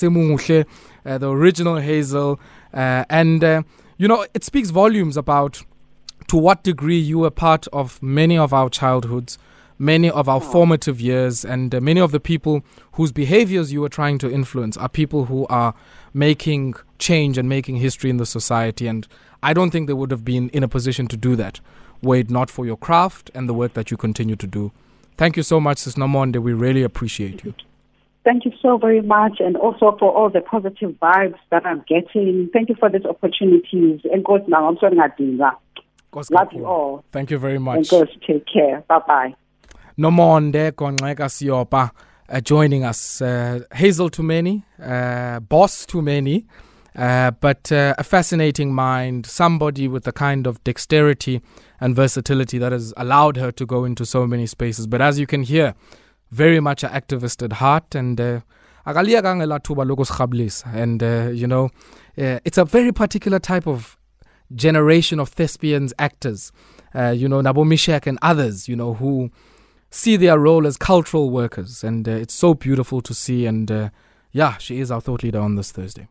the 1.19 1.29
original 1.29 1.77
Hazel. 1.79 2.39
Uh, 2.73 3.05
and, 3.11 3.43
uh, 3.43 3.63
you 3.99 4.07
know, 4.07 4.25
it 4.33 4.45
speaks 4.45 4.71
volumes 4.71 5.17
about 5.17 5.65
to 6.29 6.37
what 6.37 6.63
degree 6.63 6.99
you 6.99 7.19
were 7.19 7.31
part 7.31 7.67
of 7.73 8.01
many 8.01 8.39
of 8.39 8.53
our 8.53 8.71
childhoods, 8.71 9.39
many 9.79 10.11
of 10.11 10.29
our 10.29 10.41
formative 10.41 11.01
years, 11.01 11.45
and 11.45 11.75
uh, 11.75 11.81
many 11.81 12.01
of 12.01 12.13
the 12.13 12.21
people 12.21 12.63
whose 12.93 13.13
behaviors 13.13 13.73
you 13.73 13.81
were 13.81 13.89
trying 13.89 14.19
to 14.19 14.31
influence 14.31 14.77
are 14.77 14.89
people 14.89 15.27
who 15.27 15.47
are 15.49 15.75
making 16.15 16.75
change 16.99 17.37
and 17.39 17.49
making 17.49 17.77
history 17.77 18.11
in 18.11 18.17
the 18.17 18.27
society. 18.27 18.87
And 18.87 19.07
I 19.43 19.53
don't 19.53 19.71
think 19.71 19.87
they 19.87 19.93
would 19.93 20.11
have 20.11 20.25
been 20.25 20.49
in 20.51 20.63
a 20.63 20.69
position 20.69 21.07
to 21.09 21.17
do 21.17 21.37
that 21.37 21.61
were 22.03 22.17
it 22.17 22.31
not 22.31 22.51
for 22.51 22.67
your 22.67 22.77
craft 22.77 23.31
and 23.35 23.49
the 23.49 23.55
work 23.55 23.75
that 23.75 23.91
you 23.91 23.97
continue 23.97 24.37
to 24.37 24.47
do. 24.47 24.73
Thank 25.17 25.37
you 25.37 25.43
so 25.43 25.61
much, 25.61 25.79
Sis 25.79 25.95
Namonde. 25.95 26.43
We 26.43 26.53
really 26.53 26.83
appreciate 26.83 27.45
you. 27.45 27.55
Thank 28.25 28.45
you 28.45 28.53
so 28.61 28.77
very 28.77 29.03
much, 29.03 29.39
and 29.39 29.57
also 29.57 29.97
for 29.99 30.13
all 30.13 30.29
the 30.29 30.41
positive 30.41 30.91
vibes 31.01 31.39
that 31.51 31.65
I'm 31.65 31.85
getting. 31.89 32.51
Thank 32.53 32.69
you 32.69 32.75
for 32.75 32.89
these 32.91 33.05
opportunities. 33.05 34.01
And 34.13 34.25
God, 34.25 34.49
now 34.49 34.69
I'm 34.69 34.77
sorry, 34.79 34.97
Love 36.31 36.53
you 36.53 36.67
all. 36.67 37.05
Thank 37.13 37.31
you 37.31 37.39
very 37.39 37.59
much. 37.59 37.77
And 37.77 37.89
God, 37.89 38.09
take 38.27 38.45
care. 38.53 38.83
Bye 38.89 39.01
bye. 39.07 39.35
Nomonde 39.99 40.73
Gongxeka-Seopa 40.73 41.91
uh, 42.29 42.41
joining 42.41 42.85
us. 42.85 43.21
Uh, 43.21 43.61
Hazel 43.73 44.11
too 44.11 44.23
many, 44.23 44.65
uh, 44.83 45.41
boss 45.41 45.87
too 45.87 46.03
many, 46.03 46.47
uh, 46.95 47.31
but 47.31 47.71
uh, 47.73 47.95
a 47.99 48.05
fascinating 48.05 48.75
mind, 48.75 49.27
somebody 49.27 49.89
with 49.89 50.05
the 50.05 50.13
kind 50.13 50.47
of 50.47 50.63
dexterity 50.65 51.41
and 51.81 51.95
versatility 51.95 52.59
that 52.59 52.73
has 52.73 52.93
allowed 52.97 53.37
her 53.37 53.53
to 53.53 53.67
go 53.67 53.85
into 53.85 54.05
so 54.05 54.27
many 54.27 54.47
spaces. 54.47 54.87
But 54.87 55.01
as 55.01 55.19
you 55.19 55.27
can 55.27 55.43
hear, 55.43 55.75
very 56.31 56.61
much 56.61 56.83
an 56.83 56.91
activist 56.91 57.43
at 57.43 57.55
heart 57.55 57.95
and 57.95 58.21
uh, 58.21 58.41
and 58.85 58.99
uh, 61.03 61.29
you 61.33 61.47
know 61.47 61.71
it's 62.17 62.59
a 62.59 62.65
very 62.65 62.93
particular 62.93 63.39
type 63.39 63.67
of 63.67 63.97
generation 64.55 65.19
of 65.19 65.29
thespians 65.29 65.93
actors 65.99 66.53
uh, 66.95 67.09
you 67.11 67.29
know 67.29 67.41
Nabo 67.41 67.65
Mishak 67.67 68.07
and 68.07 68.19
others 68.23 68.69
you 68.69 68.77
know 68.77 68.95
who 68.95 69.31
see 69.91 70.17
their 70.17 70.39
role 70.39 70.67
as 70.67 70.77
cultural 70.77 71.31
workers. 71.31 71.85
And 71.85 72.09
uh, 72.09 72.13
it's 72.13 72.35
so 72.35 72.55
beautiful 72.55 73.01
to 73.01 73.15
see. 73.15 73.47
And 73.47 73.71
uh, 73.71 73.91
yeah 74.37 74.59
she 74.59 74.81
is 74.81 74.91
our 74.91 75.01
thought 75.01 75.23
leader 75.23 75.41
on 75.41 75.55
this 75.55 75.73
Thursday 75.73 76.09